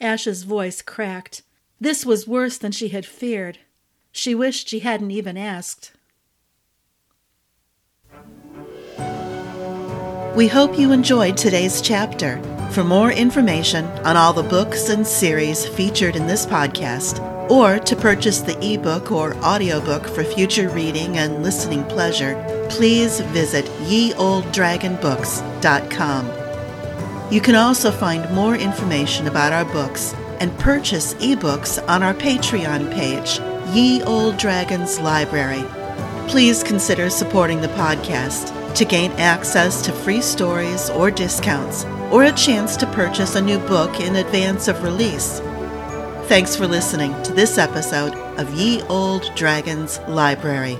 Ash's 0.00 0.42
voice 0.42 0.82
cracked. 0.82 1.42
This 1.80 2.04
was 2.04 2.28
worse 2.28 2.58
than 2.58 2.72
she 2.72 2.88
had 2.88 3.06
feared. 3.06 3.58
She 4.12 4.34
wished 4.34 4.68
she 4.68 4.80
hadn't 4.80 5.10
even 5.10 5.36
asked. 5.36 5.92
We 10.34 10.48
hope 10.48 10.78
you 10.78 10.92
enjoyed 10.92 11.36
today's 11.36 11.80
chapter. 11.80 12.42
For 12.72 12.84
more 12.84 13.10
information 13.10 13.86
on 14.04 14.18
all 14.18 14.34
the 14.34 14.42
books 14.42 14.90
and 14.90 15.06
series 15.06 15.66
featured 15.66 16.16
in 16.16 16.26
this 16.26 16.44
podcast, 16.44 17.20
or 17.50 17.78
to 17.78 17.96
purchase 17.96 18.40
the 18.40 18.58
ebook 18.62 19.10
or 19.12 19.34
audiobook 19.36 20.06
for 20.06 20.24
future 20.24 20.68
reading 20.68 21.16
and 21.16 21.42
listening 21.42 21.84
pleasure, 21.84 22.34
please 22.68 23.20
visit 23.20 23.64
yeoldedragonbooks.com. 23.86 26.45
You 27.28 27.40
can 27.40 27.56
also 27.56 27.90
find 27.90 28.32
more 28.32 28.54
information 28.54 29.26
about 29.26 29.52
our 29.52 29.64
books 29.72 30.14
and 30.38 30.56
purchase 30.60 31.14
ebooks 31.14 31.82
on 31.88 32.04
our 32.04 32.14
Patreon 32.14 32.92
page, 32.92 33.40
Ye 33.74 34.00
Olde 34.04 34.36
Dragon's 34.36 35.00
Library. 35.00 35.64
Please 36.28 36.62
consider 36.62 37.10
supporting 37.10 37.60
the 37.60 37.68
podcast 37.68 38.52
to 38.76 38.84
gain 38.84 39.10
access 39.12 39.82
to 39.82 39.92
free 39.92 40.20
stories 40.20 40.88
or 40.90 41.10
discounts, 41.10 41.84
or 42.12 42.24
a 42.24 42.32
chance 42.32 42.76
to 42.76 42.86
purchase 42.92 43.34
a 43.34 43.42
new 43.42 43.58
book 43.58 43.98
in 43.98 44.16
advance 44.16 44.68
of 44.68 44.84
release. 44.84 45.40
Thanks 46.28 46.54
for 46.54 46.68
listening 46.68 47.20
to 47.24 47.32
this 47.32 47.58
episode 47.58 48.14
of 48.38 48.54
Ye 48.54 48.82
Olde 48.82 49.28
Dragon's 49.34 49.98
Library. 50.06 50.78